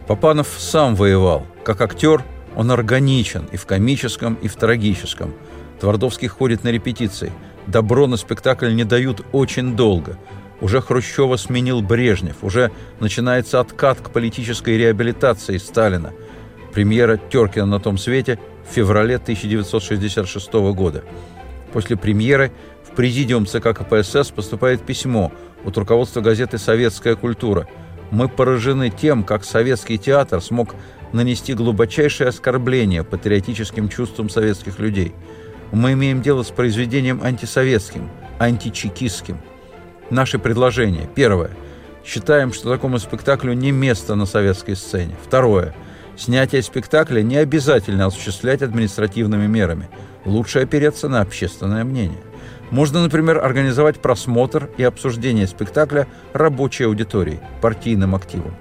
Папанов 0.07 0.49
сам 0.59 0.95
воевал. 0.95 1.47
Как 1.65 1.81
актер 1.81 2.23
он 2.55 2.71
органичен 2.71 3.49
и 3.53 3.57
в 3.57 3.67
комическом, 3.67 4.35
и 4.35 4.49
в 4.49 4.57
трагическом. 4.57 5.35
Твардовский 5.81 6.29
ходит 6.29 6.63
на 6.63 6.69
репетиции– 6.69 7.33
Добро 7.67 8.07
на 8.07 8.17
спектакль 8.17 8.73
не 8.75 8.85
дают 8.85 9.27
очень 9.33 9.75
долго. 9.75 10.17
Уже 10.61 10.81
Хрущева 10.81 11.37
сменил 11.37 11.83
Брежнев, 11.83 12.37
уже 12.43 12.71
начинается 13.01 13.61
откат 13.61 14.01
к 14.01 14.11
политической 14.11 14.79
реабилитации 14.79 15.59
Сталина. 15.59 16.13
Премьера 16.73 17.17
Теркина 17.17 17.67
на 17.67 17.81
том 17.81 17.99
свете 17.99 18.39
в 18.69 18.73
феврале 18.73 19.17
1966 19.17 20.53
года. 20.75 21.05
После 21.73 21.97
премьеры 21.97 22.53
в 22.89 22.95
президиум 22.95 23.47
ЦК 23.47 23.75
КПСС 23.75 24.31
поступает 24.31 24.83
письмо 24.83 25.33
от 25.65 25.77
руководства 25.77 26.21
газеты 26.21 26.59
«Советская 26.59 27.17
культура». 27.17 27.67
Мы 28.13 28.29
поражены 28.29 28.91
тем, 28.91 29.25
как 29.25 29.45
советский 29.45 29.99
театр 29.99 30.41
смог 30.41 30.77
нанести 31.13 31.55
глубочайшее 31.55 32.29
оскорбление 32.29 33.03
патриотическим 33.03 33.89
чувствам 33.89 34.31
советских 34.31 34.79
людей– 34.79 35.13
мы 35.73 35.93
имеем 35.93 36.23
дело 36.23 36.43
с 36.43 36.51
произведением 36.51 37.23
антисоветским, 37.23 38.09
античекистским. 38.39 39.39
Наши 40.11 40.39
предложения. 40.39 41.09
Первое. 41.15 41.51
Считаем, 42.05 42.53
что 42.53 42.71
такому 42.71 42.99
спектаклю 42.99 43.53
не 43.53 43.73
место 43.73 44.15
на 44.15 44.27
советской 44.27 44.77
сцене. 44.77 45.17
Второе. 45.25 45.75
Снятие 46.17 46.63
спектакля 46.63 47.23
не 47.23 47.37
обязательно 47.37 48.07
осуществлять 48.07 48.63
административными 48.63 49.47
мерами. 49.47 49.89
Лучше 50.25 50.61
опереться 50.61 51.09
на 51.09 51.21
общественное 51.21 51.85
мнение. 51.85 52.21
Можно, 52.71 53.03
например, 53.03 53.45
организовать 53.45 54.01
просмотр 54.01 54.71
и 54.77 54.83
обсуждение 54.83 55.47
спектакля 55.47 56.07
рабочей 56.33 56.85
аудиторией, 56.85 57.41
партийным 57.61 58.15
активом. 58.15 58.57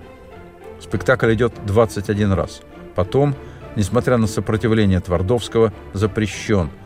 Спектакль 0.80 1.34
идет 1.34 1.54
21 1.66 2.34
раз. 2.34 2.62
Потом, 2.96 3.36
несмотря 3.76 4.18
на 4.18 4.28
сопротивление 4.28 5.00
Твардовского, 5.00 5.72
запрещен– 5.94 6.70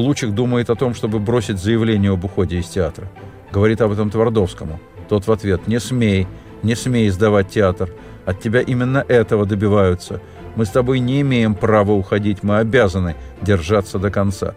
Плучик 0.00 0.30
думает 0.30 0.70
о 0.70 0.76
том, 0.76 0.94
чтобы 0.94 1.18
бросить 1.18 1.58
заявление 1.58 2.10
об 2.10 2.24
уходе 2.24 2.58
из 2.58 2.68
театра. 2.68 3.10
Говорит 3.52 3.82
об 3.82 3.92
этом 3.92 4.08
Твардовскому. 4.08 4.80
Тот 5.10 5.26
в 5.26 5.30
ответ 5.30 5.68
«Не 5.68 5.78
смей, 5.78 6.26
не 6.62 6.74
смей 6.74 7.10
сдавать 7.10 7.50
театр. 7.50 7.92
От 8.24 8.40
тебя 8.40 8.62
именно 8.62 9.04
этого 9.06 9.44
добиваются. 9.44 10.22
Мы 10.56 10.64
с 10.64 10.70
тобой 10.70 11.00
не 11.00 11.20
имеем 11.20 11.54
права 11.54 11.92
уходить, 11.92 12.42
мы 12.42 12.56
обязаны 12.56 13.14
держаться 13.42 13.98
до 13.98 14.10
конца». 14.10 14.54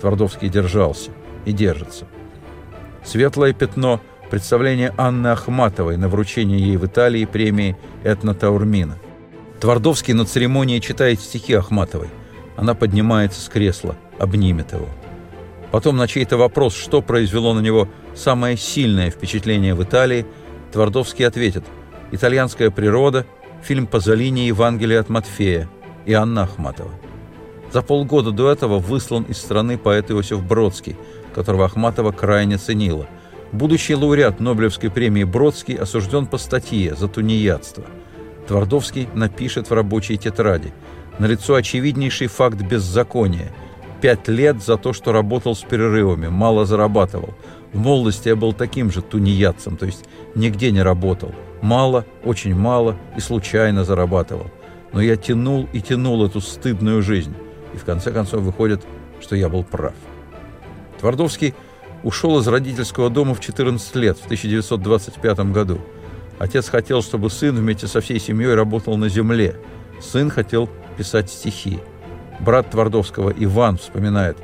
Твардовский 0.00 0.48
держался 0.48 1.10
и 1.46 1.50
держится. 1.50 2.06
Светлое 3.04 3.54
пятно– 3.54 4.00
представление 4.30 4.94
Анны 4.96 5.26
Ахматовой 5.26 5.96
на 5.96 6.08
вручение 6.08 6.60
ей 6.60 6.76
в 6.76 6.86
Италии 6.86 7.24
премии 7.24 7.76
«Этно 8.04 8.34
Таурмина». 8.34 8.98
Твардовский 9.58 10.14
на 10.14 10.26
церемонии 10.26 10.78
читает 10.78 11.20
стихи 11.20 11.54
Ахматовой. 11.54 12.08
Она 12.56 12.74
поднимается 12.74 13.40
с 13.40 13.48
кресла– 13.48 13.96
обнимет 14.18 14.72
его. 14.72 14.88
Потом 15.70 15.96
на 15.96 16.06
чей-то 16.06 16.36
вопрос, 16.36 16.74
что 16.74 17.02
произвело 17.02 17.54
на 17.54 17.60
него 17.60 17.88
самое 18.14 18.56
сильное 18.56 19.10
впечатление 19.10 19.74
в 19.74 19.82
Италии, 19.82 20.26
Твардовский 20.72 21.26
ответит 21.26 21.64
«Итальянская 22.12 22.70
природа», 22.70 23.26
фильм 23.62 23.86
Пазолини 23.86 24.40
«Евангелие 24.40 24.98
от 25.00 25.08
Матфея» 25.08 25.68
и 26.04 26.12
Анна 26.12 26.44
Ахматова. 26.44 26.90
За 27.72 27.82
полгода 27.82 28.30
до 28.30 28.50
этого 28.50 28.78
выслан 28.78 29.24
из 29.24 29.38
страны 29.38 29.76
поэт 29.76 30.10
Иосиф 30.10 30.42
Бродский, 30.42 30.96
которого 31.34 31.64
Ахматова 31.66 32.12
крайне 32.12 32.58
ценила. 32.58 33.06
Будущий 33.52 33.94
лауреат 33.94 34.40
Нобелевской 34.40 34.90
премии 34.90 35.24
Бродский 35.24 35.74
осужден 35.74 36.26
по 36.26 36.38
статье 36.38 36.94
за 36.94 37.08
тунеядство. 37.08 37.84
Твардовский 38.46 39.08
напишет 39.14 39.68
в 39.68 39.74
рабочей 39.74 40.16
тетради. 40.16 40.72
Налицо 41.18 41.54
очевиднейший 41.54 42.26
факт 42.26 42.60
беззакония– 42.60 43.52
пять 44.00 44.28
лет 44.28 44.62
за 44.62 44.76
то, 44.76 44.92
что 44.92 45.12
работал 45.12 45.54
с 45.54 45.62
перерывами, 45.62 46.28
мало 46.28 46.64
зарабатывал. 46.64 47.34
В 47.72 47.78
молодости 47.78 48.28
я 48.28 48.36
был 48.36 48.52
таким 48.52 48.90
же 48.90 49.02
тунеядцем, 49.02 49.76
то 49.76 49.86
есть 49.86 50.04
нигде 50.34 50.70
не 50.70 50.82
работал. 50.82 51.34
Мало, 51.62 52.04
очень 52.24 52.54
мало 52.54 52.96
и 53.16 53.20
случайно 53.20 53.84
зарабатывал. 53.84 54.46
Но 54.92 55.00
я 55.00 55.16
тянул 55.16 55.68
и 55.72 55.80
тянул 55.80 56.24
эту 56.24 56.40
стыдную 56.40 57.02
жизнь. 57.02 57.34
И 57.74 57.76
в 57.76 57.84
конце 57.84 58.12
концов 58.12 58.42
выходит, 58.42 58.82
что 59.20 59.36
я 59.36 59.48
был 59.48 59.64
прав. 59.64 59.94
Твардовский 61.00 61.54
ушел 62.02 62.38
из 62.38 62.46
родительского 62.46 63.10
дома 63.10 63.34
в 63.34 63.40
14 63.40 63.96
лет, 63.96 64.18
в 64.18 64.24
1925 64.26 65.38
году. 65.52 65.80
Отец 66.38 66.68
хотел, 66.68 67.02
чтобы 67.02 67.30
сын 67.30 67.56
вместе 67.56 67.86
со 67.86 68.00
всей 68.00 68.20
семьей 68.20 68.54
работал 68.54 68.96
на 68.96 69.08
земле. 69.08 69.56
Сын 70.00 70.30
хотел 70.30 70.68
писать 70.96 71.30
стихи. 71.30 71.80
Брат 72.40 72.70
Твардовского 72.70 73.30
Иван 73.30 73.78
вспоминает. 73.78 74.36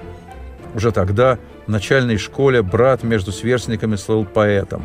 Уже 0.74 0.92
тогда 0.92 1.38
в 1.66 1.70
начальной 1.70 2.16
школе 2.16 2.62
брат 2.62 3.02
между 3.02 3.32
сверстниками 3.32 3.96
слыл 3.96 4.24
поэтом. 4.24 4.84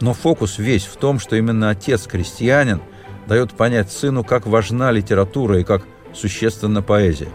Но 0.00 0.12
фокус 0.12 0.58
весь 0.58 0.84
в 0.84 0.96
том, 0.96 1.18
что 1.18 1.36
именно 1.36 1.70
отец 1.70 2.06
крестьянин 2.06 2.80
дает 3.26 3.52
понять 3.52 3.90
сыну, 3.90 4.24
как 4.24 4.46
важна 4.46 4.90
литература 4.90 5.58
и 5.58 5.64
как 5.64 5.82
существенна 6.14 6.82
поэзия. 6.82 7.28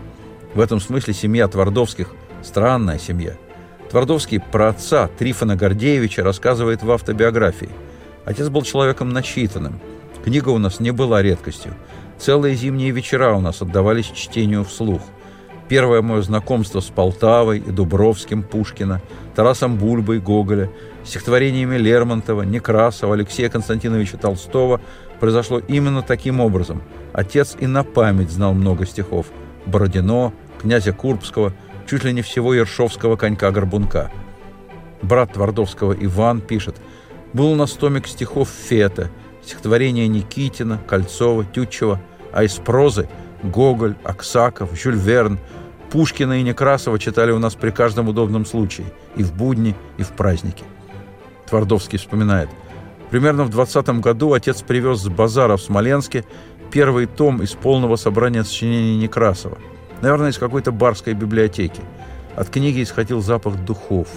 В 0.53 0.59
этом 0.59 0.79
смысле 0.79 1.13
семья 1.13 1.47
Твардовских– 1.47 2.09
странная 2.43 2.99
семья. 2.99 3.35
Твардовский 3.89 4.39
про 4.39 4.69
отца 4.69 5.07
Трифона 5.07 5.55
Гордеевича 5.55 6.23
рассказывает 6.23 6.83
в 6.83 6.91
автобиографии. 6.91 7.69
Отец 8.25 8.49
был 8.49 8.63
человеком 8.63 9.09
начитанным. 9.09 9.79
Книга 10.23 10.49
у 10.49 10.57
нас 10.57 10.79
не 10.79 10.91
была 10.91 11.21
редкостью. 11.21 11.75
Целые 12.23 12.55
зимние 12.55 12.91
вечера 12.91 13.35
у 13.35 13.41
нас 13.41 13.61
отдавались 13.61 14.05
чтению 14.05 14.63
вслух. 14.63 15.01
Первое 15.67 16.01
мое 16.01 16.21
знакомство 16.21 16.79
с 16.79 16.85
Полтавой 16.85 17.57
и 17.57 17.69
Дубровским 17.69 18.43
Пушкина, 18.43 19.01
Тарасом 19.35 19.75
Бульбой 19.75 20.21
Гоголя, 20.21 20.71
стихотворениями 21.03 21.75
Лермонтова, 21.75 22.43
Некрасова, 22.43 23.15
Алексея 23.15 23.49
Константиновича 23.49 24.15
Толстого 24.15 24.79
произошло 25.19 25.59
именно 25.59 26.01
таким 26.01 26.39
образом. 26.39 26.81
Отец 27.11 27.57
и 27.59 27.67
на 27.67 27.83
память 27.83 28.31
знал 28.31 28.53
много 28.53 28.85
стихов. 28.85 29.25
Бородино, 29.65 30.31
князя 30.61 30.93
Курбского, 30.93 31.51
чуть 31.89 32.05
ли 32.05 32.13
не 32.13 32.21
всего 32.21 32.53
Ершовского 32.53 33.17
конька-горбунка. 33.17 34.13
Брат 35.01 35.33
Твардовского 35.33 35.91
Иван 35.91 36.39
пишет, 36.39 36.77
«Был 37.33 37.51
у 37.51 37.55
нас 37.55 37.71
томик 37.71 38.07
стихов 38.07 38.47
Фета, 38.47 39.09
стихотворения 39.43 40.07
Никитина, 40.07 40.79
Кольцова, 40.87 41.43
Тютчева– 41.43 41.99
а 42.33 42.43
из 42.43 42.53
прозы 42.55 43.07
Гоголь, 43.43 43.95
Аксаков, 44.03 44.75
Жюль 44.75 44.95
Верн, 44.95 45.39
Пушкина 45.91 46.39
и 46.39 46.43
Некрасова 46.43 46.97
читали 46.97 47.31
у 47.31 47.39
нас 47.39 47.53
при 47.55 47.69
каждом 47.69 48.09
удобном 48.09 48.45
случае, 48.45 48.87
и 49.15 49.23
в 49.23 49.33
будни, 49.33 49.75
и 49.97 50.03
в 50.03 50.09
праздники. 50.09 50.63
Твардовский 51.47 51.99
вспоминает. 51.99 52.49
Примерно 53.11 53.43
в 53.43 53.49
20 53.49 53.87
году 53.99 54.33
отец 54.33 54.63
привез 54.63 55.01
с 55.01 55.07
базара 55.07 55.55
в 55.55 55.61
Смоленске 55.61 56.25
первый 56.71 57.05
том 57.05 57.43
из 57.43 57.51
полного 57.51 57.95
собрания 57.95 58.43
сочинений 58.43 58.97
Некрасова. 58.97 59.59
Наверное, 60.01 60.31
из 60.31 60.39
какой-то 60.39 60.71
барской 60.71 61.13
библиотеки. 61.13 61.81
От 62.35 62.49
книги 62.49 62.81
исходил 62.81 63.21
запах 63.21 63.63
духов. 63.63 64.07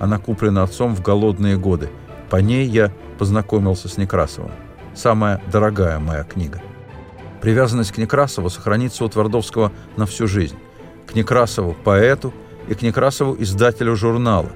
Она 0.00 0.18
куплена 0.18 0.64
отцом 0.64 0.96
в 0.96 1.02
голодные 1.02 1.56
годы. 1.56 1.88
По 2.28 2.36
ней 2.36 2.66
я 2.66 2.90
познакомился 3.18 3.88
с 3.88 3.96
Некрасовым. 3.96 4.50
Самая 4.94 5.40
дорогая 5.52 6.00
моя 6.00 6.24
книга. 6.24 6.60
Привязанность 7.42 7.90
к 7.90 7.98
Некрасову 7.98 8.50
сохранится 8.50 9.04
у 9.04 9.08
Твардовского 9.08 9.72
на 9.96 10.06
всю 10.06 10.28
жизнь. 10.28 10.56
К 11.08 11.16
Некрасову– 11.16 11.76
поэту 11.84 12.32
и 12.68 12.74
к 12.74 12.82
Некрасову– 12.82 13.36
издателю 13.40 13.96
журнала. 13.96 14.52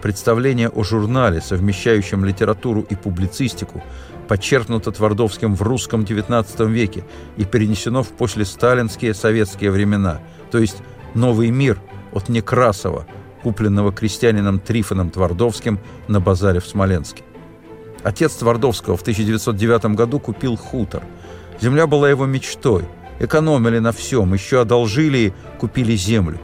Представление 0.00 0.70
о 0.70 0.82
журнале, 0.82 1.42
совмещающем 1.42 2.24
литературу 2.24 2.86
и 2.88 2.96
публицистику, 2.96 3.82
подчеркнуто 4.28 4.92
Твардовским 4.92 5.54
в 5.54 5.60
русском 5.60 6.04
XIX 6.04 6.70
веке 6.70 7.04
и 7.36 7.44
перенесено 7.44 8.02
в 8.02 8.08
послесталинские 8.08 9.12
советские 9.12 9.70
времена, 9.70 10.22
то 10.50 10.56
есть 10.56 10.78
«Новый 11.12 11.50
мир» 11.50 11.82
от 12.12 12.30
Некрасова, 12.30 13.06
купленного 13.42 13.92
крестьянином 13.92 14.58
Трифоном 14.58 15.10
Твардовским 15.10 15.80
на 16.08 16.18
базаре 16.18 16.60
в 16.60 16.66
Смоленске. 16.66 17.24
Отец 18.02 18.32
Твардовского 18.36 18.96
в 18.96 19.02
1909 19.02 19.94
году 19.94 20.18
купил 20.18 20.56
хутор– 20.56 21.02
Земля 21.62 21.86
была 21.86 22.10
его 22.10 22.26
мечтой. 22.26 22.84
Экономили 23.20 23.78
на 23.78 23.92
всем, 23.92 24.34
еще 24.34 24.62
одолжили 24.62 25.18
и 25.18 25.32
купили 25.60 25.94
землю. 25.94 26.40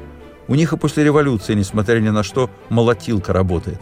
У 0.46 0.54
них 0.54 0.72
и 0.72 0.76
после 0.76 1.02
революции, 1.02 1.54
несмотря 1.54 1.98
ни 1.98 2.10
на 2.10 2.22
что, 2.22 2.48
молотилка 2.68 3.32
работает. 3.32 3.80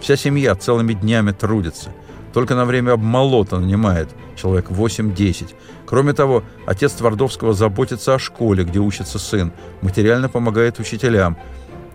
Вся 0.00 0.16
семья 0.16 0.54
целыми 0.54 0.92
днями 0.92 1.32
трудится. 1.32 1.94
Только 2.34 2.54
на 2.54 2.66
время 2.66 2.92
обмолота 2.92 3.58
нанимает 3.58 4.10
человек 4.36 4.68
8-10. 4.68 5.54
Кроме 5.86 6.12
того, 6.12 6.42
отец 6.66 6.92
Твардовского 6.92 7.54
заботится 7.54 8.14
о 8.14 8.18
школе, 8.18 8.64
где 8.64 8.78
учится 8.78 9.18
сын, 9.18 9.54
материально 9.80 10.28
помогает 10.28 10.78
учителям. 10.78 11.38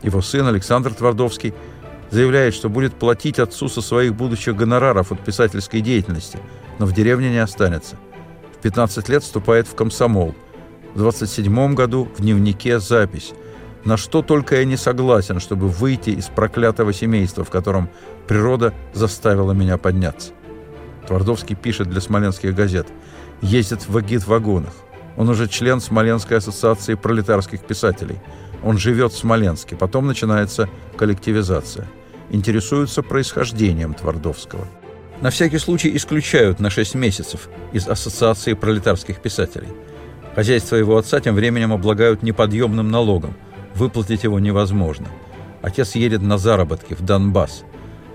Его 0.01 0.23
сын 0.23 0.47
Александр 0.47 0.91
Твардовский 0.95 1.53
заявляет, 2.09 2.55
что 2.55 2.67
будет 2.67 2.95
платить 2.95 3.37
отцу 3.37 3.69
со 3.69 3.81
своих 3.81 4.15
будущих 4.15 4.55
гонораров 4.55 5.11
от 5.11 5.19
писательской 5.19 5.81
деятельности, 5.81 6.39
но 6.79 6.87
в 6.87 6.93
деревне 6.93 7.29
не 7.29 7.37
останется. 7.37 7.95
В 8.61 8.63
15 8.63 9.09
лет 9.09 9.23
вступает 9.23 9.67
в 9.67 9.73
комсомол. 9.73 10.35
В 10.93 10.99
27 10.99 11.73
году 11.73 12.07
в 12.15 12.21
дневнике 12.21 12.79
запись 12.79 13.33
на 13.85 13.97
что 13.97 14.21
только 14.21 14.57
я 14.57 14.65
не 14.65 14.77
согласен, 14.77 15.39
чтобы 15.39 15.67
выйти 15.67 16.11
из 16.11 16.27
проклятого 16.27 16.93
семейства, 16.93 17.43
в 17.43 17.49
котором 17.49 17.89
природа 18.27 18.75
заставила 18.93 19.53
меня 19.53 19.79
подняться. 19.79 20.33
Твардовский 21.07 21.55
пишет 21.55 21.89
для 21.89 22.01
смоленских 22.01 22.53
газет. 22.53 22.87
Ездит 23.41 23.89
в 23.89 23.97
агит-вагонах. 23.97 24.73
Он 25.17 25.27
уже 25.27 25.47
член 25.47 25.81
Смоленской 25.81 26.37
ассоциации 26.37 26.93
пролетарских 26.93 27.61
писателей. 27.61 28.19
Он 28.63 28.77
живет 28.77 29.11
в 29.11 29.17
Смоленске. 29.17 29.75
Потом 29.75 30.05
начинается 30.05 30.69
коллективизация. 30.95 31.87
Интересуются 32.29 33.01
происхождением 33.01 33.95
Твардовского. 33.95 34.67
На 35.21 35.29
всякий 35.29 35.59
случай 35.59 35.95
исключают 35.95 36.59
на 36.59 36.69
6 36.69 36.95
месяцев 36.95 37.49
из 37.71 37.87
Ассоциации 37.87 38.53
пролетарских 38.53 39.21
писателей. 39.21 39.69
Хозяйство 40.35 40.75
его 40.75 40.97
отца 40.97 41.19
тем 41.19 41.35
временем 41.35 41.71
облагают 41.73 42.23
неподъемным 42.23 42.89
налогом– 42.89 43.35
Выплатить 43.75 44.23
его 44.23 44.39
невозможно. 44.39 45.07
Отец 45.61 45.95
едет 45.95 46.21
на 46.21 46.37
заработки 46.37 46.93
в 46.93 47.01
Донбасс. 47.01 47.63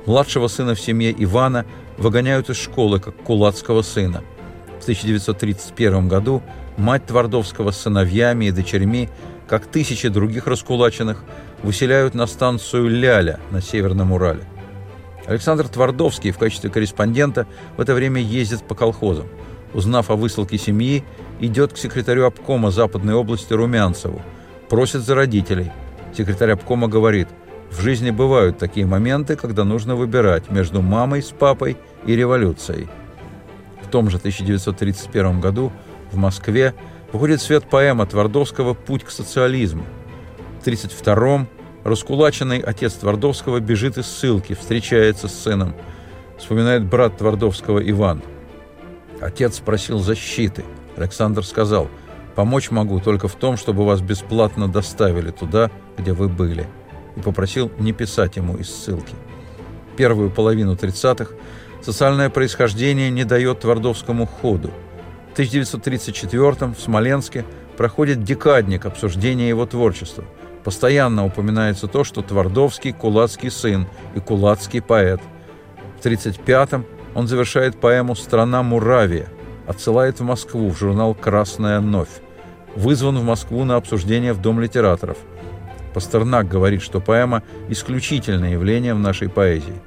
Младшего 0.07 0.49
сына 0.49 0.75
в 0.75 0.81
семье 0.81 1.15
Ивана 1.17 1.65
выгоняют 1.97 2.51
из 2.51 2.57
школы 2.57 3.01
как 3.01 3.17
кулацкого 3.17 3.83
сына. 3.83 4.23
В 4.79 4.83
1931 4.83 6.09
году 6.09 6.43
мать 6.77 7.07
Твардовского 7.07 7.71
с 7.71 7.81
сыновьями 7.81 8.47
и 8.47 8.51
дочерьми, 8.51 9.09
как 9.49 9.67
тысячи 9.67 10.09
других 10.09 10.47
раскулаченных, 10.47 11.25
выселяют 11.63 12.15
на 12.15 12.27
станцию 12.27 12.89
Ляля 12.89 13.41
на 13.51 13.63
Северном 13.63 14.13
Урале. 14.13 14.45
Александр 15.27 15.69
Твардовский 15.69 16.31
в 16.31 16.39
качестве 16.39 16.71
корреспондента 16.71 17.47
в 17.77 17.81
это 17.81 17.95
время 17.95 18.21
ездит 18.21 18.63
по 18.63 18.75
колхозам. 18.75 19.27
Узнав 19.75 20.11
о 20.11 20.17
высылке 20.17 20.59
семьи, 20.59 21.05
идет 21.41 21.73
к 21.73 21.77
секретарю 21.77 22.27
обкома 22.27 22.71
Западной 22.71 23.15
области 23.15 23.53
Румянцеву– 23.53 24.23
Просит 24.69 25.03
за 25.03 25.15
родителей. 25.15 25.71
Секретарь 26.17 26.51
обкома 26.51 26.89
говорит, 26.89 27.29
в 27.71 27.81
жизни 27.81 28.11
бывают 28.11 28.59
такие 28.59 28.85
моменты, 28.85 29.37
когда 29.37 29.65
нужно 29.65 29.95
выбирать 29.95 30.51
между 30.51 30.83
мамой 30.83 31.23
с 31.23 31.31
папой 31.31 31.77
и 32.05 32.17
революцией. 32.17 32.89
В 33.83 33.89
том 33.89 34.11
же 34.11 34.17
1931 34.17 35.41
году 35.41 35.73
в 36.11 36.17
Москве 36.17 36.75
выходит 37.13 37.41
свет 37.41 37.65
поэма 37.71 38.07
Твардовского 38.07 38.75
«Путь 38.75 39.05
к 39.05 39.11
социализму». 39.11 39.85
В 40.61 40.67
1932-м 40.67 41.47
раскулаченный 41.87 42.59
отец 42.59 42.95
Твардовского 42.95 43.61
бежит 43.61 43.99
из 43.99 44.07
ссылки, 44.07 44.55
встречается 44.55 45.29
с 45.29 45.35
сыном. 45.35 45.75
Вспоминает 46.39 46.85
брат 46.85 47.17
Твардовского 47.17 47.79
Иван. 47.89 48.23
Отец 49.21 49.57
спросил 49.57 49.99
защиты. 49.99 50.65
Александр 50.97 51.45
сказал– 51.45 51.89
Помочь 52.37 52.71
могу 52.71 53.01
только 53.01 53.29
в 53.29 53.35
том, 53.35 53.57
чтобы 53.57 53.87
вас 53.87 54.03
бесплатно 54.03 54.69
доставили 54.69 55.31
туда, 55.31 55.71
где 55.97 56.13
вы 56.13 56.29
были. 56.29 56.69
И 57.17 57.21
попросил 57.21 57.73
не 57.79 57.95
писать 57.95 58.37
ему 58.37 58.59
из 58.59 58.69
ссылки. 58.69 59.15
Первую 59.97 60.31
половину 60.31 60.75
30-х 60.75 61.33
социальное 61.81 62.29
происхождение 62.29 63.09
не 63.09 63.25
дает 63.25 63.61
Твардовскому 63.61 64.27
ходу. 64.27 64.71
В 65.33 65.39
1934-м 65.39 66.75
в 66.75 66.81
Смоленске 66.81 67.47
проходит 67.79 68.23
декадник 68.23 68.85
обсуждения 68.85 69.49
его 69.49 69.65
творчества. 69.65 70.25
Постоянно 70.67 71.25
упоминается 71.25 71.87
то, 71.87 72.03
что 72.03 72.23
Твардовский– 72.23 72.93
кулацкий 73.01 73.53
сын 73.53 73.87
и 74.17 74.19
кулацкий 74.19 74.83
поэт. 74.83 75.21
В 76.01 76.05
1935-м 76.05 76.85
он 77.15 77.29
завершает 77.29 77.81
поэму 77.81 78.17
«Страна 78.17 78.65
Муравия», 78.65 79.29
отсылает 79.69 80.19
в 80.19 80.25
Москву 80.25 80.69
в 80.71 80.77
журнал 80.77 81.15
«Красная 81.15 81.79
новь» 81.79 82.09
вызван 82.75 83.17
в 83.17 83.23
Москву 83.23 83.63
на 83.63 83.77
обсуждение 83.77 84.33
в 84.33 84.43
Дом 84.43 84.59
литераторов. 84.59 85.19
Пастернак 85.95 86.49
говорит, 86.49 86.83
что 86.83 87.01
поэма– 87.01 87.45
исключительное 87.69 88.55
явление 88.55 88.95
в 88.95 88.99
нашей 88.99 89.29
поэзии. 89.29 89.81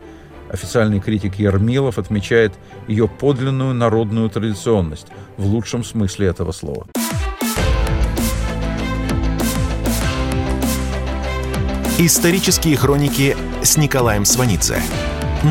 Официальный 0.50 1.02
критик 1.02 1.36
Ермилов 1.36 2.00
отмечает 2.00 2.54
ее 2.88 3.10
подлинную 3.10 3.74
народную 3.74 4.30
традиционность 4.30 5.08
в 5.36 5.46
лучшем 5.46 5.84
смысле 5.84 6.28
этого 6.28 6.54
слова. 6.54 6.88
Исторические 12.02 12.78
хроники 12.78 13.36
с 13.62 13.76
Николаем 13.76 14.24
Сванидзе 14.24 14.82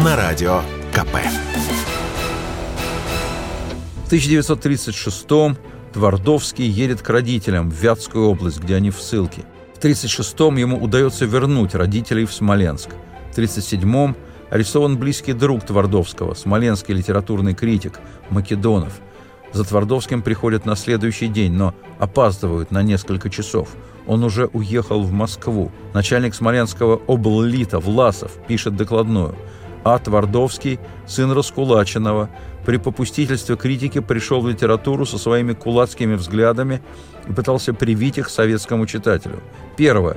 на 0.02 0.16
радио 0.16 0.62
КП. 0.94 1.18
В 4.04 4.06
1936 4.06 5.26
Твардовский 5.92 6.66
едет 6.66 7.02
к 7.02 7.10
родителям 7.10 7.68
в 7.68 7.74
Вятскую 7.74 8.30
область, 8.30 8.60
где 8.60 8.76
они 8.76 8.90
в 8.90 8.98
ссылке. 8.98 9.42
В 9.74 9.84
1936-м 9.84 10.56
ему 10.56 10.82
удается 10.82 11.26
вернуть 11.26 11.74
родителей 11.74 12.24
в 12.24 12.32
Смоленск. 12.32 12.92
В 13.30 13.36
1937-м 13.36 14.16
арестован 14.48 14.96
близкий 14.96 15.34
друг 15.34 15.66
Твардовского, 15.66 16.32
смоленский 16.32 16.94
литературный 16.94 17.52
критик 17.52 18.00
Македонов. 18.30 18.94
За 19.52 19.64
Твардовским 19.64 20.22
приходят 20.22 20.64
на 20.64 20.76
следующий 20.76 21.28
день, 21.28 21.52
но 21.52 21.74
опаздывают 21.98 22.70
на 22.70 22.82
несколько 22.82 23.28
часов. 23.28 23.68
Он 24.08 24.24
уже 24.24 24.46
уехал 24.46 25.02
в 25.02 25.12
Москву. 25.12 25.70
Начальник 25.92 26.34
смоленского 26.34 27.00
обллита 27.06 27.78
Власов 27.78 28.32
пишет 28.48 28.74
докладную. 28.74 29.36
А. 29.84 29.98
Твардовский, 29.98 30.80
сын 31.06 31.30
Раскулаченного, 31.30 32.30
при 32.64 32.78
попустительстве 32.78 33.56
критики 33.56 34.00
пришел 34.00 34.40
в 34.40 34.48
литературу 34.48 35.06
со 35.06 35.18
своими 35.18 35.52
кулацкими 35.52 36.14
взглядами 36.14 36.82
и 37.28 37.32
пытался 37.32 37.72
привить 37.72 38.18
их 38.18 38.28
советскому 38.28 38.86
читателю. 38.86 39.40
Первое. 39.76 40.16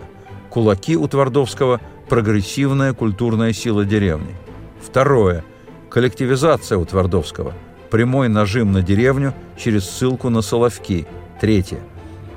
Кулаки 0.50 0.98
у 0.98 1.08
Твардовского– 1.08 1.80
прогрессивная 2.10 2.94
культурная 2.94 3.54
сила 3.54 3.86
деревни. 3.86 4.36
Второе. 4.82 5.44
Коллективизация 5.90 6.78
у 6.78 6.86
Твардовского– 6.86 7.54
прямой 7.92 8.30
нажим 8.30 8.72
на 8.72 8.82
деревню 8.82 9.34
через 9.58 9.90
ссылку 9.90 10.30
на 10.30 10.42
Соловки. 10.42 11.06
Третье. 11.40 11.80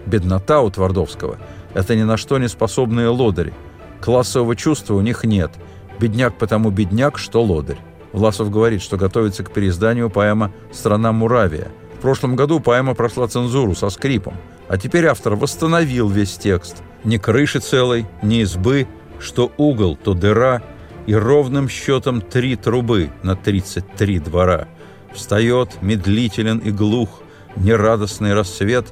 Беднота 0.07 0.61
у 0.61 0.71
Твардовского– 0.71 1.39
это 1.75 1.97
ни 1.97 2.03
на 2.03 2.17
что 2.17 2.39
не 2.39 2.49
способные 2.49 3.09
лодыри. 3.09 3.53
Классового 4.01 4.55
чувства 4.55 4.95
у 4.95 5.01
них 5.01 5.25
нет. 5.25 5.51
Бедняк 5.99 6.37
потому 6.39 6.71
бедняк, 6.71 7.19
что 7.19 7.43
лодырь. 7.43 7.79
Власов 8.13 8.51
говорит, 8.51 8.83
что 8.83 8.97
готовится 8.97 9.43
к 9.43 9.53
переизданию 9.53 10.11
поэма 10.11 10.53
«Страна 10.71 11.13
Муравия». 11.13 11.69
В 11.99 12.01
прошлом 12.01 12.37
году 12.37 12.61
поэма 12.61 12.95
прошла 12.95 13.27
цензуру 13.27 13.75
со 13.75 13.89
скрипом, 13.89 14.35
а 14.69 14.77
теперь 14.77 15.07
автор 15.07 15.37
восстановил 15.37 16.09
весь 16.09 16.37
текст. 16.37 16.83
Ни 17.03 17.17
крыши 17.17 17.61
целой, 17.61 18.07
ни 18.23 18.43
избы, 18.43 18.87
что 19.19 19.51
угол, 19.57 19.97
то 19.97 20.15
дыра, 20.15 20.63
и 21.07 21.15
ровным 21.15 21.69
счетом 21.69 22.21
три 22.21 22.57
трубы 22.57 23.11
на 23.23 23.37
тридцать 23.37 23.91
три 23.97 24.19
двора. 24.19 24.69
Встает, 25.13 25.83
медлителен 25.83 26.59
и 26.59 26.71
глух, 26.71 27.23
нерадостный 27.57 28.35
рассвет, 28.35 28.87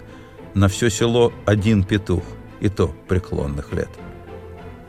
на 0.54 0.68
все 0.68 0.90
село 0.90 1.32
один 1.46 1.84
петух, 1.84 2.22
и 2.60 2.68
то 2.68 2.94
преклонных 3.09 3.72
лет. 3.72 3.90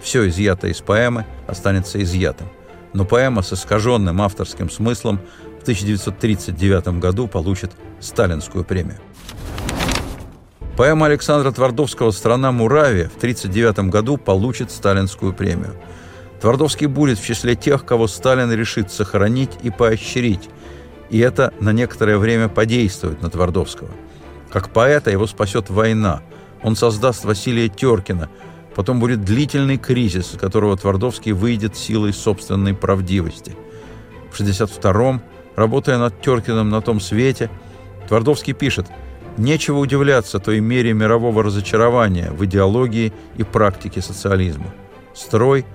Все 0.02 0.28
изъято 0.28 0.68
из 0.68 0.82
поэмы 0.82 1.26
останется 1.48 2.02
изъятым 2.02 2.50
но 2.94 3.06
поэма 3.06 3.42
с 3.42 3.54
искаженным 3.54 4.22
авторским 4.22 4.70
смыслом 4.70 5.20
в 5.60 5.64
1939 5.64 7.00
году 7.00 7.28
получит 7.28 7.72
Сталинскую 8.00 8.64
премию. 8.64 9.00
Поэма 10.78 11.08
Александра 11.08 11.52
Твардовского 11.52 12.12
«Страна 12.12 12.52
Муравия» 12.52 13.10
в 13.10 13.18
1939 13.18 13.92
году 13.92 14.18
получит 14.18 14.72
Сталинскую 14.72 15.34
премию. 15.34 15.76
Твардовский 16.42 16.88
будет 16.88 17.20
в 17.20 17.26
числе 17.26 17.56
тех, 17.56 17.86
кого 17.86 18.08
Сталин 18.08 18.52
решит 18.52 18.92
сохранить 18.92 19.52
и 19.62 19.70
поощрить, 19.70 20.50
и 21.10 21.20
это 21.20 21.54
на 21.60 21.72
некоторое 21.72 22.18
время 22.18 22.50
подействует 22.50 23.22
на 23.22 23.30
Твардовского. 23.30 23.90
Как 24.54 24.70
поэта 24.70 25.12
его 25.12 25.28
спасет 25.28 25.70
война. 25.70 26.22
Он 26.62 26.78
создаст 26.78 27.26
Василия 27.26 27.68
Теркина– 27.68 28.30
Потом 28.76 29.00
будет 29.00 29.24
длительный 29.24 29.78
кризис, 29.78 30.34
из 30.34 30.40
которого 30.40 30.76
Твардовский 30.76 31.32
выйдет 31.32 31.78
силой 31.78 32.14
собственной 32.14 32.74
правдивости. 32.74 33.56
В 34.32 34.40
1962-м, 34.40 35.22
работая 35.56 35.98
над 35.98 36.22
Теркиным 36.22 36.70
на 36.70 36.82
том 36.82 37.00
свете, 37.00 37.50
Твардовский 38.08 38.54
пишет 38.54 38.88
Нечего 39.38 39.80
удивляться 39.80 40.38
той 40.38 40.60
мере 40.60 40.94
мирового 40.94 41.42
разочарования 41.42 42.30
в 42.30 42.46
идеологии 42.46 43.12
и 43.36 43.44
практике 43.44 44.00
социализма. 44.00 44.68
Строй, 45.16 45.66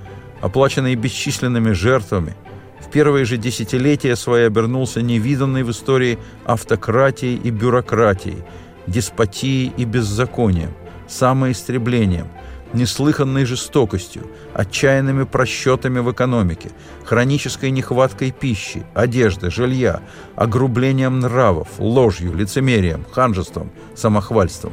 оплаченный 0.40 0.94
бесчисленными 0.94 1.72
жертвами, 1.72 2.36
в 2.80 2.88
первые 2.88 3.24
же 3.24 3.36
десятилетия 3.36 4.14
свои 4.14 4.44
обернулся 4.44 5.02
невиданной 5.02 5.64
в 5.64 5.72
истории 5.72 6.20
автократией 6.44 7.36
и 7.36 7.50
бюрократией, 7.50 8.44
деспотией 8.88 9.72
и 9.76 9.84
беззаконием, 9.84 10.70
самоистреблением, 11.06 12.26
неслыханной 12.72 13.44
жестокостью, 13.44 14.26
отчаянными 14.54 15.24
просчетами 15.24 16.00
в 16.00 16.12
экономике, 16.12 16.70
хронической 17.04 17.70
нехваткой 17.70 18.30
пищи, 18.30 18.84
одежды, 18.94 19.50
жилья, 19.50 20.00
огрублением 20.36 21.20
нравов, 21.20 21.68
ложью, 21.78 22.34
лицемерием, 22.34 23.04
ханжеством, 23.10 23.70
самохвальством. 23.94 24.72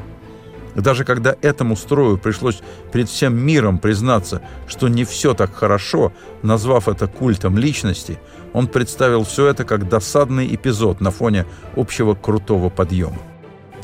Даже 0.75 1.05
когда 1.05 1.37
этому 1.41 1.77
строю 1.77 2.17
пришлось 2.17 2.61
перед 2.91 3.07
всем 3.07 3.37
миром 3.37 3.79
признаться, 3.79 4.41
что 4.67 4.89
не 4.89 5.05
все 5.05 5.33
так 5.33 5.55
хорошо, 5.55 6.11
назвав 6.43 6.89
это 6.89 7.07
культом 7.07 7.57
личности, 7.57 8.19
он 8.51 8.67
представил 8.67 9.23
все 9.23 9.47
это 9.47 9.63
как 9.63 9.87
досадный 9.87 10.53
эпизод 10.53 10.99
на 10.99 11.11
фоне 11.11 11.45
общего 11.77 12.13
крутого 12.13 12.69
подъема. 12.69 13.19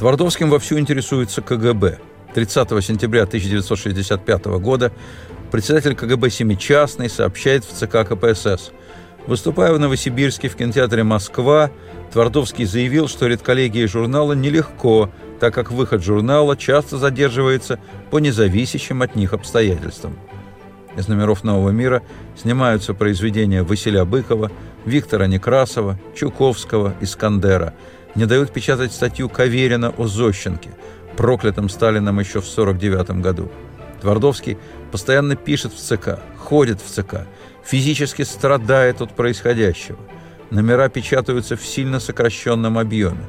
Твардовским 0.01 0.49
вовсю 0.49 0.79
интересуется 0.79 1.43
КГБ– 1.43 1.99
30 2.33 2.69
сентября 2.83 3.21
1965 3.21 4.45
года 4.59 4.91
председатель 5.51 5.93
КГБ 5.93 6.31
«Семичастный» 6.31 7.07
сообщает 7.07 7.63
в 7.63 7.71
ЦК 7.71 8.09
КПСС. 8.09 8.71
Выступая 9.27 9.71
в 9.73 9.79
Новосибирске 9.79 10.49
в 10.49 10.55
кинотеатре 10.55 11.03
«Москва», 11.03 11.69
Твардовский 12.11 12.65
заявил, 12.65 13.07
что 13.07 13.27
редколлегии 13.27 13.85
журнала 13.85 14.33
нелегко, 14.33 15.11
так 15.39 15.53
как 15.53 15.69
выход 15.69 16.03
журнала 16.03 16.57
часто 16.57 16.97
задерживается 16.97 17.77
по 18.09 18.17
независящим 18.17 19.03
от 19.03 19.15
них 19.15 19.33
обстоятельствам. 19.33 20.17
Из 20.97 21.07
номеров 21.07 21.43
«Нового 21.43 21.69
мира» 21.69 22.01
снимаются 22.35 22.95
произведения 22.95 23.61
Василия 23.61 24.03
Быкова, 24.05 24.51
Виктора 24.83 25.27
Некрасова, 25.27 25.99
Чуковского, 26.15 26.95
Искандера. 27.01 27.75
Не 28.15 28.25
дают 28.25 28.51
печатать 28.51 28.91
статью 28.91 29.29
Каверина 29.29 29.89
о 29.89 30.07
Зощенке– 30.07 30.71
проклятым 31.15 31.69
Сталином 31.69 32.19
еще 32.19 32.41
в 32.41 32.49
1949 32.49 33.21
году. 33.21 33.51
Твардовский 34.01 34.57
постоянно 34.91 35.35
пишет 35.35 35.73
в 35.73 35.77
ЦК, 35.77 36.19
ходит 36.37 36.81
в 36.81 36.89
ЦК, 36.89 37.27
физически 37.63 38.23
страдает 38.23 39.01
от 39.01 39.15
происходящего. 39.15 39.99
Номера 40.49 40.89
печатаются 40.89 41.55
в 41.55 41.65
сильно 41.65 41.99
сокращенном 41.99 42.77
объеме. 42.77 43.23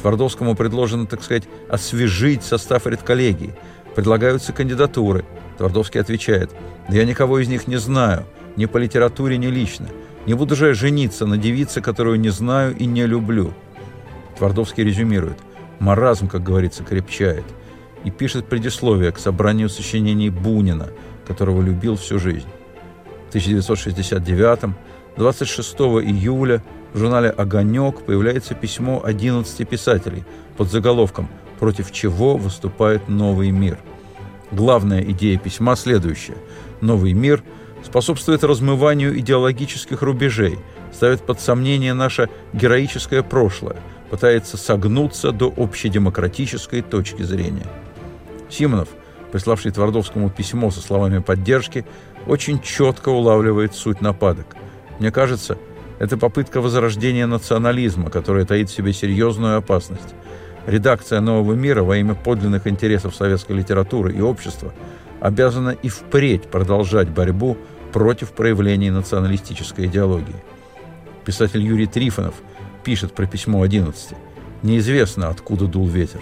Твардовскому 0.00 0.54
предложено, 0.54 1.06
так 1.06 1.22
сказать, 1.22 1.44
освежить 1.68 2.44
состав 2.44 2.86
редколлегии. 2.86 3.54
Предлагаются 3.96 4.52
кандидатуры. 4.52 5.24
Твардовский 5.56 6.00
отвечает, 6.00 6.50
«Да 6.88 6.96
я 6.96 7.04
никого 7.04 7.40
из 7.40 7.48
них 7.48 7.66
не 7.66 7.76
знаю, 7.78 8.26
ни 8.56 8.66
по 8.66 8.76
литературе, 8.76 9.38
ни 9.38 9.46
лично. 9.46 9.88
Не 10.26 10.34
буду 10.34 10.54
же 10.54 10.74
жениться 10.74 11.26
на 11.26 11.36
девице, 11.36 11.80
которую 11.80 12.20
не 12.20 12.28
знаю 12.28 12.76
и 12.76 12.86
не 12.86 13.06
люблю». 13.06 13.54
Твардовский 14.38 14.84
резюмирует, 14.84 15.38
Маразм, 15.80 16.28
как 16.28 16.44
говорится, 16.44 16.84
крепчает. 16.84 17.44
И 18.04 18.10
пишет 18.10 18.46
предисловие 18.46 19.10
к 19.10 19.18
собранию 19.18 19.68
сочинений 19.68 20.30
Бунина, 20.30 20.88
которого 21.26 21.60
любил 21.60 21.96
всю 21.96 22.20
жизнь. 22.20 22.46
В 23.26 23.28
1969 23.30 24.76
26 25.16 25.74
июля 25.74 26.62
в 26.94 26.98
журнале 26.98 27.30
«Огонек» 27.30 28.02
появляется 28.02 28.54
письмо 28.54 29.02
11 29.04 29.68
писателей 29.68 30.24
под 30.56 30.70
заголовком 30.70 31.28
«Против 31.58 31.90
чего 31.90 32.36
выступает 32.36 33.08
новый 33.08 33.50
мир?». 33.50 33.78
Главная 34.52 35.02
идея 35.02 35.36
письма 35.36 35.74
следующая. 35.74 36.36
Новый 36.80 37.12
мир 37.12 37.42
способствует 37.84 38.44
размыванию 38.44 39.18
идеологических 39.18 40.00
рубежей, 40.02 40.60
ставит 40.94 41.22
под 41.22 41.40
сомнение 41.40 41.94
наше 41.94 42.30
героическое 42.52 43.24
прошлое– 43.24 43.76
пытается 44.10 44.56
согнуться 44.56 45.32
до 45.32 45.52
общедемократической 45.54 46.82
точки 46.82 47.22
зрения. 47.22 47.66
Симонов, 48.48 48.88
приславший 49.32 49.70
Твардовскому 49.70 50.30
письмо 50.30 50.70
со 50.70 50.80
словами 50.80 51.18
поддержки, 51.18 51.84
очень 52.26 52.60
четко 52.60 53.10
улавливает 53.10 53.74
суть 53.74 54.00
нападок. 54.00 54.56
Мне 54.98 55.12
кажется, 55.12 55.58
это 55.98 56.16
попытка 56.16 56.60
возрождения 56.60 57.26
национализма, 57.26 58.10
которая 58.10 58.44
таит 58.44 58.70
в 58.70 58.74
себе 58.74 58.92
серьезную 58.92 59.56
опасность. 59.58 60.14
Редакция 60.66 61.20
«Нового 61.20 61.54
мира» 61.54 61.82
во 61.82 61.96
имя 61.96 62.14
подлинных 62.14 62.66
интересов 62.66 63.14
советской 63.14 63.52
литературы 63.52 64.12
и 64.12 64.20
общества 64.20 64.72
обязана 65.20 65.70
и 65.70 65.88
впредь 65.88 66.50
продолжать 66.50 67.08
борьбу 67.08 67.56
против 67.92 68.32
проявлений 68.32 68.90
националистической 68.90 69.86
идеологии. 69.86 70.36
Писатель 71.24 71.62
Юрий 71.62 71.86
Трифонов– 71.86 72.34
пишет 72.82 73.12
про 73.12 73.26
письмо 73.26 73.62
11. 73.62 74.10
Неизвестно, 74.62 75.28
откуда 75.28 75.66
дул 75.66 75.86
ветер. 75.86 76.20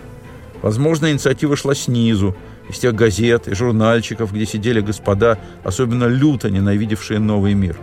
Возможно, 0.63 1.11
инициатива 1.11 1.57
шла 1.57 1.75
снизу, 1.75 2.37
из 2.69 2.79
тех 2.79 2.95
газет 2.95 3.47
и 3.47 3.55
журнальчиков, 3.55 4.33
где 4.33 4.45
сидели 4.45 4.81
господа, 4.81 5.39
особенно 5.63 6.05
люто 6.05 6.51
ненавидевшие 6.51 7.21
новый 7.21 7.55
мир. 7.55 7.77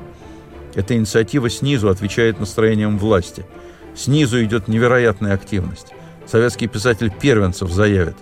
Эта 0.76 0.96
инициатива 0.96 1.50
снизу 1.50 1.90
отвечает 1.90 2.40
настроениям 2.40 2.98
власти. 2.98 3.46
Снизу 3.96 4.44
идет 4.44 4.68
невероятная 4.68 5.34
активность. 5.34 5.94
Советский 6.26 6.68
писатель 6.68 7.12
Первенцев 7.12 7.72
заявит, 7.72 8.16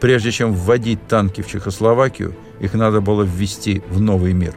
прежде 0.00 0.30
чем 0.30 0.52
вводить 0.52 1.06
танки 1.08 1.40
в 1.40 1.48
Чехословакию, 1.48 2.34
их 2.60 2.74
надо 2.74 3.00
было 3.00 3.22
ввести 3.22 3.82
в 3.88 4.00
новый 4.00 4.32
мир 4.32 4.54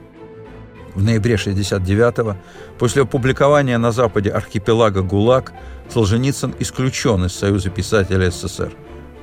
в 0.97 1.03
ноябре 1.03 1.35
69-го, 1.35 2.35
после 2.79 3.03
опубликования 3.03 3.77
на 3.77 3.91
Западе 3.91 4.31
архипелага 4.31 5.03
ГУЛАГ, 5.03 5.53
Солженицын 5.93 6.55
исключен 6.59 7.23
из 7.25 7.33
Союза 7.33 7.69
писателей 7.69 8.31
СССР. 8.31 8.71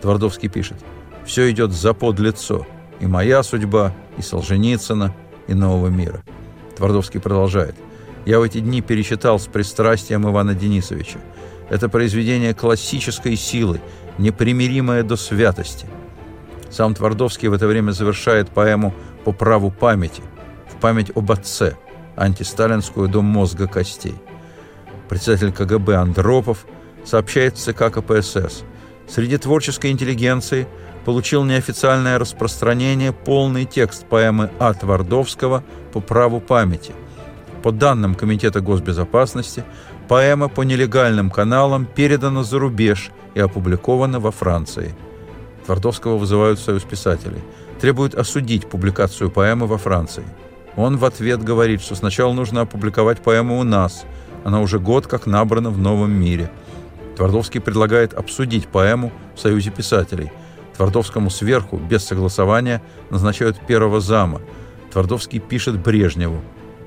Твардовский 0.01 0.49
пишет, 0.49 0.77
«Все 1.27 1.51
идет 1.51 1.73
за 1.73 1.93
подлицо, 1.93 2.65
и 3.01 3.07
моя 3.07 3.43
судьба, 3.43 3.93
и 4.17 4.23
Солженицына, 4.23 5.17
и 5.49 5.55
нового 5.55 5.89
мира». 5.89 6.23
Твардовский 6.77 7.19
продолжает, 7.19 7.75
«Я 8.25 8.39
в 8.39 8.45
эти 8.45 8.61
дни 8.61 8.81
перечитал 8.81 9.41
с 9.41 9.47
пристрастием 9.47 10.31
Ивана 10.31 10.55
Денисовича. 10.55 11.19
Это 11.71 11.89
произведение 11.89 12.55
классической 12.55 13.35
силы, 13.35 13.81
непримиримое 14.19 15.03
до 15.03 15.17
святости». 15.17 15.89
Сам 16.71 16.95
Твардовский 16.95 17.49
в 17.49 17.53
это 17.53 17.67
время 17.67 17.91
завершает 17.91 18.51
поэму 18.51 18.95
«По 19.25 19.33
праву 19.33 19.73
памяти», 19.73 20.23
память 20.81 21.11
об 21.15 21.31
отце, 21.33 21.77
антисталинскую 22.17 23.09
до 23.09 23.23
мозга 23.23 23.67
костей. 23.67 24.15
Председатель 25.09 25.53
КГБ 25.53 25.97
Андропов 25.97 26.67
сообщает 27.05 27.57
в 27.57 27.61
ЦК 27.61 27.93
КПСС. 27.93 28.65
Среди 29.09 29.37
творческой 29.37 29.91
интеллигенции 29.91 30.67
получил 31.05 31.45
неофициальное 31.45 32.19
распространение 32.19 33.13
полный 33.13 33.67
текст 33.67 34.07
поэмы 34.07 34.51
А. 34.59 34.73
Твардовского 34.73 35.63
«По 35.93 36.01
праву 36.01 36.41
памяти». 36.41 36.93
По 37.63 37.73
данным 37.73 38.15
Комитета 38.15 38.61
госбезопасности, 38.61 39.65
поэма 40.09 40.49
по 40.49 40.63
нелегальным 40.63 41.31
каналам 41.31 41.87
передана 41.87 42.43
за 42.43 42.59
рубеж 42.59 43.11
и 43.35 43.41
опубликована 43.41 44.21
во 44.21 44.31
Франции. 44.31 44.95
Твардовского 45.67 46.17
вызывают 46.17 46.59
в 46.59 46.63
Союз 46.63 46.83
писателей. 46.83 47.41
Требуют 47.81 48.15
осудить 48.15 48.69
публикацию 48.69 49.31
поэмы 49.31 49.67
во 49.67 49.79
Франции– 49.79 50.25
он 50.77 50.97
в 50.97 51.05
ответ 51.05 51.43
говорит, 51.43 51.81
что 51.81 51.95
сначала 51.95 52.33
нужно 52.33 52.63
опубликовать 52.63 53.21
поэму 53.21 53.59
у 53.59 53.65
нас. 53.65 54.05
Она 54.45 54.61
уже 54.61 54.79
год 54.79 55.07
как 55.07 55.27
набрана 55.27 55.71
в 55.71 55.79
новом 55.79 56.13
мире. 56.13 56.51
Твардовский 57.17 57.61
предлагает 57.61 58.13
обсудить 58.13 58.67
поэму 58.67 59.13
в 59.35 59.41
Союзе 59.41 59.71
писателей. 59.71 60.33
Твардовскому 60.77 61.31
сверху, 61.31 61.77
без 61.77 62.05
согласования, 62.05 62.83
назначают 63.11 63.65
первого 63.67 64.01
зама. 64.01 64.41
Твардовский 64.93 65.39
пишет 65.39 65.79
Брежневу. 65.79 66.41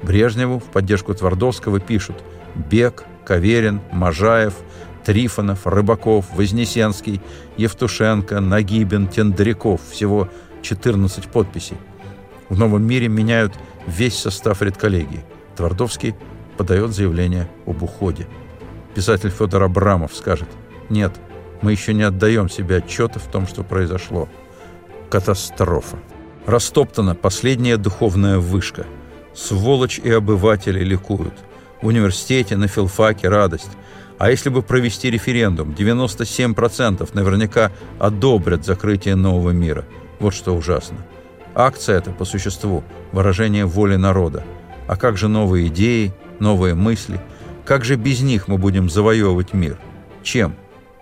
Брежневу 0.04 0.60
в 0.60 0.66
поддержку 0.66 1.14
Твардовского 1.14 1.80
пишут 1.80 2.18
Бек, 2.56 3.06
Каверин, 3.26 3.82
Можаев, 3.92 4.54
Трифонов, 5.06 5.66
Рыбаков, 5.66 6.26
Вознесенский, 6.36 7.22
Евтушенко, 7.56 8.42
Нагибин, 8.42 9.08
Тендряков. 9.08 9.80
Всего 9.90 10.28
14 10.62 11.28
подписей. 11.28 11.78
В 12.50 12.58
новом 12.58 12.84
мире 12.84 13.08
меняют 13.08 13.54
весь 13.88 14.18
состав 14.18 14.62
редколлегии. 14.62 15.26
Твардовский 15.56 16.16
подает 16.58 16.92
заявление 16.92 17.50
об 17.66 17.82
уходе. 17.82 18.28
Писатель 18.94 19.30
Федор 19.30 19.64
Абрамов 19.64 20.16
скажет, 20.16 20.50
нет, 20.90 21.14
мы 21.62 21.72
еще 21.72 21.94
не 21.94 22.04
отдаем 22.04 22.50
себе 22.50 22.78
отчета 22.78 23.20
в 23.20 23.32
том, 23.32 23.48
что 23.48 23.64
произошло. 23.64 24.30
Катастрофа. 25.10 25.98
Растоптана 26.46 27.16
последняя 27.16 27.78
духовная 27.78 28.40
вышка. 28.40 28.86
Сволочь 29.34 30.00
и 30.00 30.10
обыватели 30.12 30.84
ликуют. 30.84 31.34
В 31.82 31.88
университете, 31.88 32.58
на 32.58 32.68
филфаке 32.68 33.30
радость. 33.30 33.70
А 34.18 34.32
если 34.32 34.50
бы 34.50 34.64
провести 34.64 35.12
референдум, 35.12 35.76
97% 35.78 37.08
наверняка 37.14 37.72
одобрят 38.00 38.66
закрытие 38.66 39.16
нового 39.16 39.52
мира. 39.52 39.86
Вот 40.20 40.34
что 40.34 40.56
ужасно. 40.56 40.98
Акция 41.60 41.98
это, 41.98 42.12
по 42.12 42.24
существу, 42.24 42.84
выражение 43.12 43.66
воли 43.66 43.96
народа. 43.96 44.44
А 44.88 44.96
как 44.96 45.18
же 45.18 45.28
новые 45.28 45.70
идеи, 45.70 46.14
новые 46.38 46.76
мысли? 46.76 47.20
Как 47.66 47.84
же 47.84 47.96
без 47.96 48.22
них 48.22 48.48
мы 48.48 48.60
будем 48.60 48.92
завоевывать 48.92 49.56
мир? 49.56 49.80
Чем? 50.22 50.56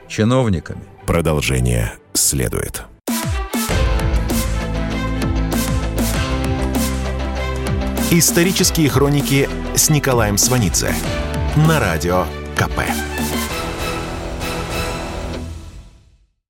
Чиновниками? 0.07 0.79
Продолжение 1.05 1.95
следует. 2.13 2.83
Исторические 8.11 8.87
хроники 8.87 9.49
с 9.75 9.89
Николаем 9.89 10.37
Сванидзе 10.37 10.95
на 11.67 11.81
радио 11.81 12.23
КП. 12.55 12.79